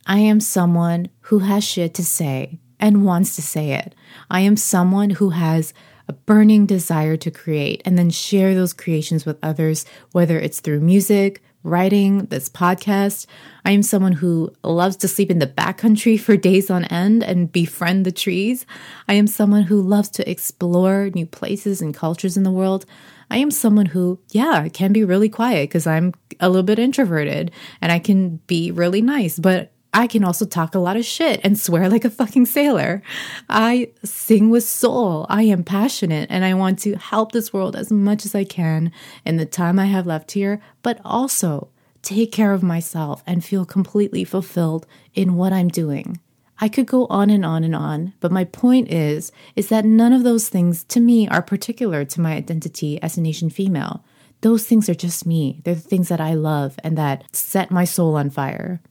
I 0.05 0.19
am 0.19 0.39
someone 0.39 1.09
who 1.21 1.39
has 1.39 1.63
shit 1.63 1.93
to 1.95 2.05
say 2.05 2.59
and 2.79 3.05
wants 3.05 3.35
to 3.35 3.41
say 3.41 3.73
it. 3.73 3.95
I 4.29 4.41
am 4.41 4.57
someone 4.57 5.11
who 5.11 5.31
has 5.31 5.73
a 6.07 6.13
burning 6.13 6.65
desire 6.65 7.17
to 7.17 7.31
create 7.31 7.81
and 7.85 7.97
then 7.97 8.11
share 8.11 8.53
those 8.53 8.73
creations 8.73 9.25
with 9.25 9.39
others, 9.41 9.85
whether 10.11 10.37
it's 10.39 10.59
through 10.59 10.81
music, 10.81 11.41
writing, 11.63 12.25
this 12.25 12.47
podcast. 12.47 13.25
I 13.65 13.71
am 13.71 13.81
someone 13.81 14.11
who 14.11 14.53
loves 14.63 14.95
to 14.97 15.07
sleep 15.07 15.31
in 15.31 15.39
the 15.39 15.47
backcountry 15.47 16.19
for 16.19 16.37
days 16.37 16.69
on 16.69 16.85
end 16.85 17.23
and 17.23 17.51
befriend 17.51 18.05
the 18.05 18.11
trees. 18.11 18.67
I 19.07 19.15
am 19.15 19.25
someone 19.25 19.63
who 19.63 19.81
loves 19.81 20.09
to 20.09 20.29
explore 20.29 21.09
new 21.15 21.25
places 21.25 21.81
and 21.81 21.95
cultures 21.95 22.37
in 22.37 22.43
the 22.43 22.51
world. 22.51 22.85
I 23.31 23.37
am 23.37 23.49
someone 23.49 23.87
who, 23.87 24.19
yeah, 24.29 24.67
can 24.69 24.93
be 24.93 25.03
really 25.03 25.29
quiet 25.29 25.69
because 25.69 25.87
I'm 25.87 26.13
a 26.39 26.47
little 26.47 26.61
bit 26.61 26.77
introverted 26.77 27.51
and 27.81 27.91
I 27.91 27.97
can 27.97 28.37
be 28.45 28.69
really 28.69 29.01
nice, 29.01 29.39
but 29.39 29.71
I 29.95 30.07
can 30.07 30.25
also 30.25 30.45
talk 30.45 30.75
a 30.75 30.79
lot 30.79 30.97
of 30.97 31.05
shit 31.05 31.39
and 31.41 31.57
swear 31.57 31.87
like 31.89 32.03
a 32.03 32.09
fucking 32.09 32.47
sailor. 32.47 33.01
I 33.49 33.91
sing 34.03 34.49
with 34.49 34.65
soul. 34.65 35.25
I 35.29 35.43
am 35.43 35.63
passionate 35.63 36.29
and 36.29 36.43
I 36.43 36.53
want 36.53 36.79
to 36.79 36.97
help 36.97 37.31
this 37.31 37.53
world 37.53 37.77
as 37.77 37.93
much 37.93 38.25
as 38.25 38.35
I 38.35 38.43
can 38.43 38.91
in 39.23 39.37
the 39.37 39.45
time 39.45 39.79
I 39.79 39.85
have 39.85 40.05
left 40.05 40.33
here, 40.33 40.61
but 40.83 40.99
also 41.05 41.69
take 42.01 42.33
care 42.33 42.51
of 42.51 42.61
myself 42.61 43.23
and 43.25 43.43
feel 43.43 43.65
completely 43.65 44.25
fulfilled 44.25 44.85
in 45.13 45.35
what 45.35 45.53
I'm 45.53 45.69
doing. 45.69 46.19
I 46.59 46.67
could 46.67 46.87
go 46.87 47.05
on 47.07 47.29
and 47.29 47.45
on 47.45 47.63
and 47.63 47.75
on, 47.75 48.13
but 48.19 48.33
my 48.33 48.43
point 48.43 48.91
is 48.91 49.31
is 49.55 49.69
that 49.69 49.85
none 49.85 50.11
of 50.11 50.23
those 50.23 50.49
things 50.49 50.83
to 50.85 50.99
me 50.99 51.25
are 51.29 51.41
particular 51.41 52.03
to 52.03 52.21
my 52.21 52.33
identity 52.33 53.01
as 53.01 53.17
an 53.17 53.25
Asian 53.25 53.49
female. 53.49 54.03
Those 54.41 54.65
things 54.65 54.89
are 54.89 54.95
just 54.95 55.25
me. 55.25 55.61
They're 55.63 55.73
the 55.73 55.79
things 55.79 56.09
that 56.09 56.19
I 56.19 56.33
love 56.33 56.77
and 56.83 56.97
that 56.97 57.33
set 57.33 57.71
my 57.71 57.85
soul 57.85 58.17
on 58.17 58.29
fire. 58.29 58.81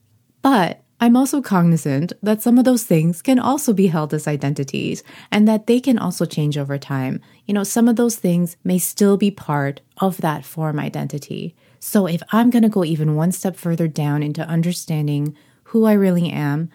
But 0.41 0.81
I'm 0.99 1.17
also 1.17 1.41
cognizant 1.41 2.13
that 2.23 2.41
some 2.41 2.57
of 2.57 2.63
those 2.63 2.83
things 2.83 3.21
can 3.21 3.37
also 3.37 3.73
be 3.73 3.87
held 3.87 4.13
as 4.13 4.27
identities 4.27 5.03
and 5.29 5.47
that 5.47 5.67
they 5.67 5.81
can 5.81 5.99
also 5.99 6.25
change 6.25 6.57
over 6.57 6.77
time. 6.77 7.19
You 7.45 7.53
know, 7.53 7.65
some 7.65 7.89
of 7.89 7.97
those 7.97 8.15
things 8.15 8.55
may 8.63 8.79
still 8.79 9.17
be 9.17 9.29
part 9.29 9.81
of 9.97 10.17
that 10.17 10.45
form 10.45 10.79
identity. 10.79 11.53
So 11.79 12.07
if 12.07 12.23
I'm 12.31 12.49
going 12.49 12.63
to 12.63 12.69
go 12.69 12.85
even 12.85 13.15
one 13.15 13.33
step 13.33 13.57
further 13.57 13.87
down 13.89 14.23
into 14.23 14.47
understanding 14.47 15.35
who 15.65 15.85
I 15.85 15.93
really 15.93 16.29
am, 16.29 16.69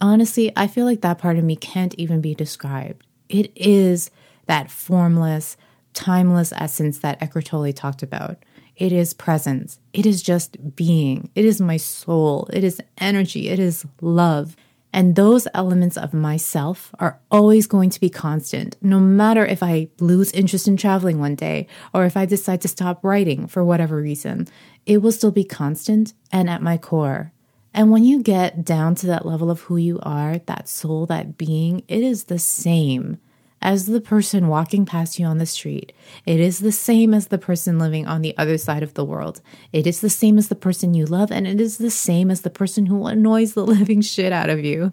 honestly, 0.00 0.52
I 0.56 0.66
feel 0.66 0.84
like 0.84 1.02
that 1.02 1.18
part 1.18 1.38
of 1.38 1.44
me 1.44 1.54
can't 1.54 1.94
even 1.94 2.20
be 2.20 2.34
described. 2.34 3.06
It 3.28 3.52
is 3.54 4.10
that 4.46 4.70
formless, 4.72 5.56
timeless 5.94 6.52
essence 6.56 6.98
that 6.98 7.22
Eckhart 7.22 7.46
Tolle 7.46 7.72
talked 7.72 8.02
about. 8.02 8.38
It 8.76 8.92
is 8.92 9.14
presence. 9.14 9.78
It 9.92 10.06
is 10.06 10.22
just 10.22 10.76
being. 10.76 11.30
It 11.34 11.44
is 11.44 11.60
my 11.60 11.76
soul. 11.76 12.48
It 12.52 12.64
is 12.64 12.80
energy. 12.98 13.48
It 13.48 13.58
is 13.58 13.86
love. 14.00 14.56
And 14.92 15.16
those 15.16 15.48
elements 15.54 15.96
of 15.96 16.12
myself 16.12 16.94
are 16.98 17.18
always 17.30 17.66
going 17.66 17.88
to 17.90 18.00
be 18.00 18.10
constant, 18.10 18.76
no 18.82 19.00
matter 19.00 19.46
if 19.46 19.62
I 19.62 19.88
lose 20.00 20.30
interest 20.32 20.68
in 20.68 20.76
traveling 20.76 21.18
one 21.18 21.34
day 21.34 21.66
or 21.94 22.04
if 22.04 22.16
I 22.16 22.26
decide 22.26 22.60
to 22.62 22.68
stop 22.68 23.02
writing 23.02 23.46
for 23.46 23.64
whatever 23.64 23.96
reason. 23.96 24.48
It 24.84 24.98
will 24.98 25.12
still 25.12 25.30
be 25.30 25.44
constant 25.44 26.12
and 26.30 26.50
at 26.50 26.60
my 26.60 26.76
core. 26.76 27.32
And 27.72 27.90
when 27.90 28.04
you 28.04 28.22
get 28.22 28.64
down 28.64 28.94
to 28.96 29.06
that 29.06 29.24
level 29.24 29.50
of 29.50 29.62
who 29.62 29.78
you 29.78 29.98
are, 30.02 30.38
that 30.38 30.68
soul, 30.68 31.06
that 31.06 31.38
being, 31.38 31.84
it 31.88 32.02
is 32.02 32.24
the 32.24 32.38
same 32.38 33.18
as 33.62 33.86
the 33.86 34.00
person 34.00 34.48
walking 34.48 34.84
past 34.84 35.18
you 35.18 35.24
on 35.24 35.38
the 35.38 35.46
street. 35.46 35.92
It 36.26 36.40
is 36.40 36.58
the 36.58 36.72
same 36.72 37.14
as 37.14 37.28
the 37.28 37.38
person 37.38 37.78
living 37.78 38.06
on 38.06 38.20
the 38.20 38.36
other 38.36 38.58
side 38.58 38.82
of 38.82 38.94
the 38.94 39.04
world. 39.04 39.40
It 39.72 39.86
is 39.86 40.00
the 40.00 40.10
same 40.10 40.36
as 40.36 40.48
the 40.48 40.54
person 40.54 40.94
you 40.94 41.06
love, 41.06 41.30
and 41.30 41.46
it 41.46 41.60
is 41.60 41.78
the 41.78 41.90
same 41.90 42.30
as 42.30 42.42
the 42.42 42.50
person 42.50 42.86
who 42.86 43.06
annoys 43.06 43.54
the 43.54 43.64
living 43.66 44.00
shit 44.00 44.32
out 44.32 44.50
of 44.50 44.64
you. 44.64 44.92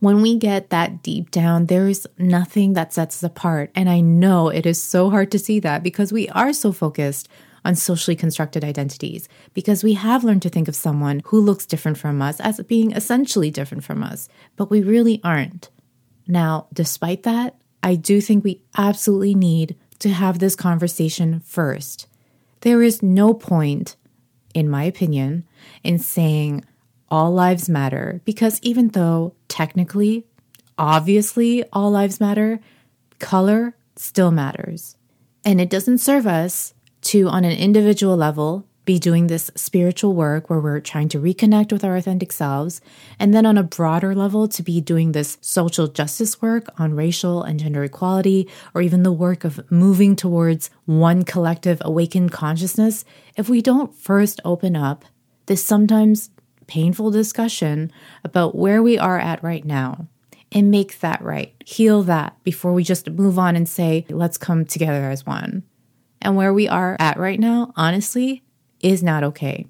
When 0.00 0.22
we 0.22 0.36
get 0.36 0.70
that 0.70 1.02
deep 1.02 1.30
down, 1.30 1.66
there 1.66 1.88
is 1.88 2.06
nothing 2.18 2.74
that 2.74 2.92
sets 2.92 3.16
us 3.16 3.22
apart. 3.22 3.70
And 3.74 3.88
I 3.88 4.00
know 4.00 4.48
it 4.48 4.64
is 4.64 4.80
so 4.80 5.10
hard 5.10 5.32
to 5.32 5.38
see 5.38 5.58
that 5.60 5.82
because 5.82 6.12
we 6.12 6.28
are 6.28 6.52
so 6.52 6.70
focused 6.70 7.28
on 7.64 7.74
socially 7.74 8.14
constructed 8.14 8.64
identities, 8.64 9.28
because 9.54 9.82
we 9.82 9.94
have 9.94 10.22
learned 10.22 10.42
to 10.42 10.48
think 10.48 10.68
of 10.68 10.76
someone 10.76 11.20
who 11.26 11.40
looks 11.40 11.66
different 11.66 11.98
from 11.98 12.22
us 12.22 12.38
as 12.40 12.60
being 12.62 12.92
essentially 12.92 13.50
different 13.50 13.82
from 13.82 14.02
us, 14.02 14.28
but 14.56 14.70
we 14.70 14.82
really 14.82 15.20
aren't. 15.24 15.68
Now, 16.28 16.68
despite 16.72 17.24
that, 17.24 17.56
I 17.82 17.94
do 17.94 18.20
think 18.20 18.44
we 18.44 18.62
absolutely 18.76 19.34
need 19.34 19.76
to 20.00 20.10
have 20.10 20.38
this 20.38 20.56
conversation 20.56 21.40
first. 21.40 22.06
There 22.60 22.82
is 22.82 23.02
no 23.02 23.34
point, 23.34 23.96
in 24.54 24.68
my 24.68 24.84
opinion, 24.84 25.44
in 25.82 25.98
saying 25.98 26.64
all 27.10 27.32
lives 27.32 27.68
matter 27.68 28.20
because 28.24 28.60
even 28.62 28.88
though 28.88 29.34
technically, 29.48 30.26
obviously, 30.76 31.64
all 31.72 31.90
lives 31.90 32.20
matter, 32.20 32.60
color 33.18 33.76
still 33.96 34.30
matters. 34.30 34.96
And 35.44 35.60
it 35.60 35.70
doesn't 35.70 35.98
serve 35.98 36.26
us 36.26 36.74
to, 37.02 37.28
on 37.28 37.44
an 37.44 37.56
individual 37.56 38.16
level, 38.16 38.66
be 38.88 38.98
doing 38.98 39.26
this 39.26 39.50
spiritual 39.54 40.14
work 40.14 40.48
where 40.48 40.60
we're 40.60 40.80
trying 40.80 41.10
to 41.10 41.20
reconnect 41.20 41.72
with 41.72 41.84
our 41.84 41.94
authentic 41.94 42.32
selves. 42.32 42.80
And 43.18 43.34
then 43.34 43.44
on 43.44 43.58
a 43.58 43.62
broader 43.62 44.14
level, 44.14 44.48
to 44.48 44.62
be 44.62 44.80
doing 44.80 45.12
this 45.12 45.36
social 45.42 45.88
justice 45.88 46.40
work 46.40 46.64
on 46.78 46.96
racial 46.96 47.42
and 47.42 47.60
gender 47.60 47.84
equality, 47.84 48.48
or 48.72 48.80
even 48.80 49.02
the 49.02 49.12
work 49.12 49.44
of 49.44 49.60
moving 49.70 50.16
towards 50.16 50.70
one 50.86 51.22
collective 51.22 51.82
awakened 51.84 52.32
consciousness, 52.32 53.04
if 53.36 53.50
we 53.50 53.60
don't 53.60 53.94
first 53.94 54.40
open 54.42 54.74
up 54.74 55.04
this 55.44 55.62
sometimes 55.62 56.30
painful 56.66 57.10
discussion 57.10 57.92
about 58.24 58.54
where 58.54 58.82
we 58.82 58.96
are 58.98 59.18
at 59.18 59.42
right 59.42 59.66
now 59.66 60.08
and 60.50 60.70
make 60.70 60.98
that 61.00 61.20
right, 61.20 61.54
heal 61.66 62.02
that 62.04 62.42
before 62.42 62.72
we 62.72 62.84
just 62.84 63.10
move 63.10 63.38
on 63.38 63.54
and 63.54 63.68
say, 63.68 64.06
let's 64.08 64.38
come 64.38 64.64
together 64.64 65.10
as 65.10 65.26
one. 65.26 65.62
And 66.22 66.36
where 66.36 66.54
we 66.54 66.68
are 66.68 66.96
at 66.98 67.18
right 67.18 67.38
now, 67.38 67.74
honestly, 67.76 68.44
is 68.80 69.02
not 69.02 69.24
okay. 69.24 69.66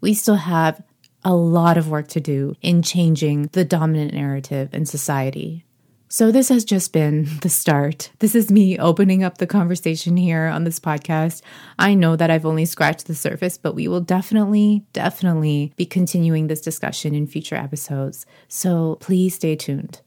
We 0.00 0.14
still 0.14 0.36
have 0.36 0.82
a 1.24 1.34
lot 1.34 1.76
of 1.76 1.88
work 1.88 2.08
to 2.08 2.20
do 2.20 2.54
in 2.62 2.82
changing 2.82 3.50
the 3.52 3.64
dominant 3.64 4.14
narrative 4.14 4.74
in 4.74 4.86
society. 4.86 5.64
So, 6.12 6.32
this 6.32 6.48
has 6.48 6.64
just 6.64 6.92
been 6.92 7.28
the 7.42 7.48
start. 7.48 8.10
This 8.18 8.34
is 8.34 8.50
me 8.50 8.76
opening 8.78 9.22
up 9.22 9.38
the 9.38 9.46
conversation 9.46 10.16
here 10.16 10.46
on 10.46 10.64
this 10.64 10.80
podcast. 10.80 11.42
I 11.78 11.94
know 11.94 12.16
that 12.16 12.30
I've 12.30 12.46
only 12.46 12.64
scratched 12.64 13.06
the 13.06 13.14
surface, 13.14 13.56
but 13.58 13.76
we 13.76 13.86
will 13.86 14.00
definitely, 14.00 14.84
definitely 14.92 15.72
be 15.76 15.86
continuing 15.86 16.48
this 16.48 16.60
discussion 16.60 17.14
in 17.14 17.28
future 17.28 17.54
episodes. 17.54 18.26
So, 18.48 18.96
please 19.00 19.36
stay 19.36 19.54
tuned. 19.54 20.00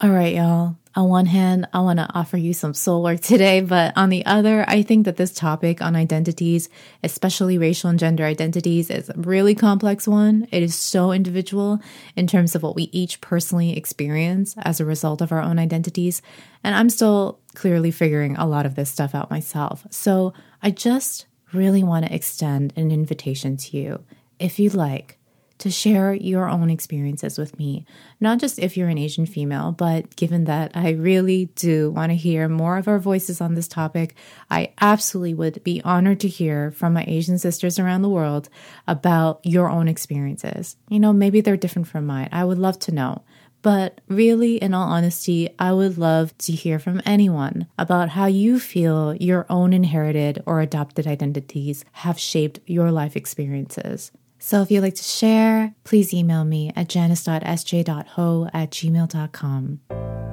All 0.00 0.10
right, 0.10 0.34
y'all 0.34 0.76
on 0.96 1.10
one 1.10 1.26
hand, 1.26 1.68
I 1.74 1.80
want 1.80 1.98
to 1.98 2.08
offer 2.14 2.38
you 2.38 2.54
some 2.54 2.72
soul 2.72 3.02
work 3.02 3.20
today, 3.20 3.60
but 3.60 3.92
on 3.96 4.08
the 4.08 4.24
other, 4.24 4.64
I 4.66 4.80
think 4.80 5.04
that 5.04 5.18
this 5.18 5.34
topic 5.34 5.82
on 5.82 5.94
identities, 5.94 6.70
especially 7.04 7.58
racial 7.58 7.90
and 7.90 7.98
gender 7.98 8.24
identities, 8.24 8.88
is 8.88 9.10
a 9.10 9.14
really 9.14 9.54
complex 9.54 10.08
one. 10.08 10.48
It 10.50 10.62
is 10.62 10.74
so 10.74 11.12
individual 11.12 11.80
in 12.16 12.26
terms 12.26 12.54
of 12.54 12.62
what 12.62 12.74
we 12.74 12.84
each 12.92 13.20
personally 13.20 13.76
experience 13.76 14.54
as 14.62 14.80
a 14.80 14.86
result 14.86 15.20
of 15.20 15.32
our 15.32 15.42
own 15.42 15.58
identities. 15.58 16.22
And 16.64 16.74
I'm 16.74 16.88
still 16.88 17.40
clearly 17.54 17.90
figuring 17.90 18.34
a 18.36 18.46
lot 18.46 18.64
of 18.64 18.74
this 18.74 18.88
stuff 18.88 19.14
out 19.14 19.30
myself. 19.30 19.86
So 19.90 20.32
I 20.62 20.70
just 20.70 21.26
really 21.52 21.84
want 21.84 22.06
to 22.06 22.14
extend 22.14 22.72
an 22.74 22.90
invitation 22.90 23.58
to 23.58 23.76
you. 23.76 24.04
If 24.38 24.58
you'd 24.58 24.74
like, 24.74 25.18
to 25.58 25.70
share 25.70 26.14
your 26.14 26.48
own 26.48 26.70
experiences 26.70 27.38
with 27.38 27.58
me, 27.58 27.84
not 28.20 28.38
just 28.38 28.58
if 28.58 28.76
you're 28.76 28.88
an 28.88 28.98
Asian 28.98 29.26
female, 29.26 29.72
but 29.72 30.14
given 30.16 30.44
that 30.44 30.72
I 30.74 30.90
really 30.90 31.46
do 31.54 31.90
want 31.90 32.10
to 32.10 32.16
hear 32.16 32.48
more 32.48 32.76
of 32.76 32.88
our 32.88 32.98
voices 32.98 33.40
on 33.40 33.54
this 33.54 33.68
topic, 33.68 34.14
I 34.50 34.72
absolutely 34.80 35.34
would 35.34 35.64
be 35.64 35.80
honored 35.82 36.20
to 36.20 36.28
hear 36.28 36.70
from 36.70 36.92
my 36.92 37.04
Asian 37.06 37.38
sisters 37.38 37.78
around 37.78 38.02
the 38.02 38.08
world 38.08 38.48
about 38.86 39.40
your 39.44 39.70
own 39.70 39.88
experiences. 39.88 40.76
You 40.88 41.00
know, 41.00 41.12
maybe 41.12 41.40
they're 41.40 41.56
different 41.56 41.88
from 41.88 42.06
mine. 42.06 42.28
I 42.32 42.44
would 42.44 42.58
love 42.58 42.78
to 42.80 42.92
know. 42.92 43.22
But 43.62 44.00
really, 44.06 44.58
in 44.58 44.74
all 44.74 44.88
honesty, 44.88 45.48
I 45.58 45.72
would 45.72 45.98
love 45.98 46.36
to 46.38 46.52
hear 46.52 46.78
from 46.78 47.02
anyone 47.04 47.66
about 47.76 48.10
how 48.10 48.26
you 48.26 48.60
feel 48.60 49.16
your 49.16 49.44
own 49.50 49.72
inherited 49.72 50.40
or 50.46 50.60
adopted 50.60 51.06
identities 51.06 51.84
have 51.90 52.16
shaped 52.16 52.60
your 52.66 52.92
life 52.92 53.16
experiences. 53.16 54.12
So 54.46 54.62
if 54.62 54.70
you'd 54.70 54.82
like 54.82 54.94
to 54.94 55.02
share, 55.02 55.74
please 55.82 56.14
email 56.14 56.44
me 56.44 56.72
at 56.76 56.88
janice.sj.ho 56.88 58.48
at 58.54 58.70
gmail.com. 58.70 59.80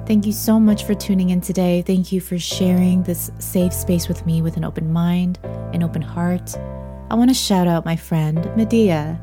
Thank 0.06 0.26
you 0.26 0.30
so 0.30 0.60
much 0.60 0.84
for 0.84 0.94
tuning 0.94 1.30
in 1.30 1.40
today. 1.40 1.82
Thank 1.82 2.12
you 2.12 2.20
for 2.20 2.38
sharing 2.38 3.02
this 3.02 3.32
safe 3.40 3.72
space 3.72 4.06
with 4.06 4.24
me 4.24 4.40
with 4.40 4.56
an 4.56 4.62
open 4.62 4.92
mind, 4.92 5.40
an 5.42 5.82
open 5.82 6.00
heart. 6.00 6.56
I 7.10 7.14
want 7.16 7.30
to 7.30 7.34
shout 7.34 7.66
out 7.66 7.84
my 7.84 7.96
friend, 7.96 8.48
Medea. 8.54 9.20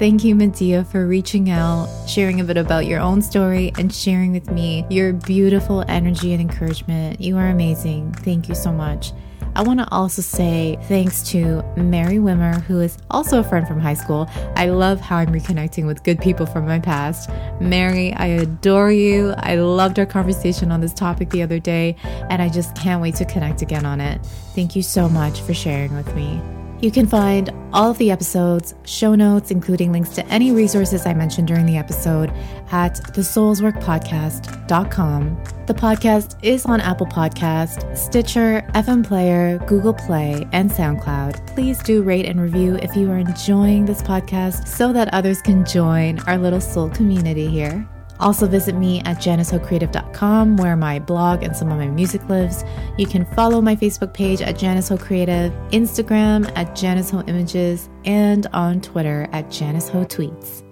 Thank 0.00 0.24
you, 0.24 0.34
Medea, 0.34 0.82
for 0.86 1.06
reaching 1.06 1.48
out, 1.48 1.86
sharing 2.08 2.40
a 2.40 2.44
bit 2.44 2.56
about 2.56 2.86
your 2.86 2.98
own 2.98 3.22
story, 3.22 3.72
and 3.78 3.94
sharing 3.94 4.32
with 4.32 4.50
me 4.50 4.84
your 4.90 5.12
beautiful 5.12 5.84
energy 5.86 6.32
and 6.32 6.40
encouragement. 6.40 7.20
You 7.20 7.36
are 7.36 7.46
amazing. 7.46 8.12
Thank 8.14 8.48
you 8.48 8.56
so 8.56 8.72
much. 8.72 9.12
I 9.54 9.62
want 9.62 9.80
to 9.80 9.88
also 9.90 10.22
say 10.22 10.78
thanks 10.84 11.22
to 11.30 11.62
Mary 11.76 12.16
Wimmer, 12.16 12.62
who 12.62 12.80
is 12.80 12.96
also 13.10 13.40
a 13.40 13.44
friend 13.44 13.66
from 13.68 13.80
high 13.80 13.94
school. 13.94 14.28
I 14.56 14.66
love 14.66 15.00
how 15.00 15.16
I'm 15.16 15.28
reconnecting 15.28 15.86
with 15.86 16.02
good 16.04 16.20
people 16.20 16.46
from 16.46 16.66
my 16.66 16.78
past. 16.78 17.28
Mary, 17.60 18.14
I 18.14 18.26
adore 18.26 18.92
you. 18.92 19.34
I 19.36 19.56
loved 19.56 19.98
our 19.98 20.06
conversation 20.06 20.72
on 20.72 20.80
this 20.80 20.94
topic 20.94 21.30
the 21.30 21.42
other 21.42 21.58
day, 21.58 21.96
and 22.30 22.40
I 22.40 22.48
just 22.48 22.74
can't 22.74 23.02
wait 23.02 23.16
to 23.16 23.24
connect 23.24 23.60
again 23.60 23.84
on 23.84 24.00
it. 24.00 24.24
Thank 24.54 24.74
you 24.74 24.82
so 24.82 25.08
much 25.08 25.40
for 25.42 25.52
sharing 25.52 25.94
with 25.94 26.14
me. 26.14 26.40
You 26.82 26.90
can 26.90 27.06
find 27.06 27.48
all 27.72 27.90
of 27.92 27.98
the 27.98 28.10
episodes, 28.10 28.74
show 28.84 29.14
notes, 29.14 29.52
including 29.52 29.92
links 29.92 30.10
to 30.16 30.26
any 30.26 30.50
resources 30.50 31.06
I 31.06 31.14
mentioned 31.14 31.46
during 31.46 31.64
the 31.64 31.76
episode 31.76 32.30
at 32.72 32.96
thesoulsworkpodcast.com. 32.96 35.44
The 35.66 35.74
podcast 35.74 36.36
is 36.42 36.66
on 36.66 36.80
Apple 36.80 37.06
Podcast, 37.06 37.96
Stitcher, 37.96 38.68
FM 38.74 39.06
Player, 39.06 39.58
Google 39.68 39.94
Play, 39.94 40.44
and 40.50 40.68
SoundCloud. 40.68 41.54
Please 41.54 41.80
do 41.84 42.02
rate 42.02 42.26
and 42.26 42.40
review 42.40 42.74
if 42.82 42.96
you 42.96 43.08
are 43.12 43.18
enjoying 43.18 43.84
this 43.84 44.02
podcast 44.02 44.66
so 44.66 44.92
that 44.92 45.14
others 45.14 45.40
can 45.40 45.64
join 45.64 46.18
our 46.26 46.36
little 46.36 46.60
soul 46.60 46.90
community 46.90 47.46
here. 47.46 47.88
Also, 48.22 48.46
visit 48.46 48.76
me 48.76 49.00
at 49.00 49.18
janicehocreative.com 49.18 50.56
where 50.56 50.76
my 50.76 51.00
blog 51.00 51.42
and 51.42 51.56
some 51.56 51.72
of 51.72 51.78
my 51.78 51.88
music 51.88 52.26
lives. 52.28 52.64
You 52.96 53.06
can 53.06 53.26
follow 53.34 53.60
my 53.60 53.74
Facebook 53.74 54.14
page 54.14 54.40
at 54.40 54.56
Janice 54.56 54.88
Ho 54.88 54.96
Creative, 54.96 55.52
Instagram 55.70 56.50
at 56.56 56.76
Janice 56.76 57.10
Ho 57.10 57.22
Images, 57.26 57.90
and 58.04 58.46
on 58.52 58.80
Twitter 58.80 59.28
at 59.32 59.50
Janice 59.50 59.88
Ho 59.88 60.04
Tweets. 60.04 60.62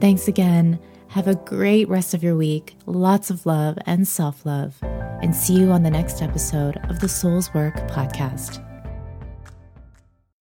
Thanks 0.00 0.28
again. 0.28 0.78
Have 1.08 1.26
a 1.26 1.34
great 1.34 1.88
rest 1.88 2.14
of 2.14 2.22
your 2.22 2.36
week, 2.36 2.76
lots 2.86 3.30
of 3.30 3.44
love 3.44 3.76
and 3.86 4.06
self 4.06 4.46
love, 4.46 4.78
and 4.82 5.34
see 5.34 5.54
you 5.54 5.72
on 5.72 5.82
the 5.82 5.90
next 5.90 6.22
episode 6.22 6.76
of 6.88 7.00
the 7.00 7.08
Soul's 7.08 7.52
Work 7.52 7.74
podcast. 7.88 8.64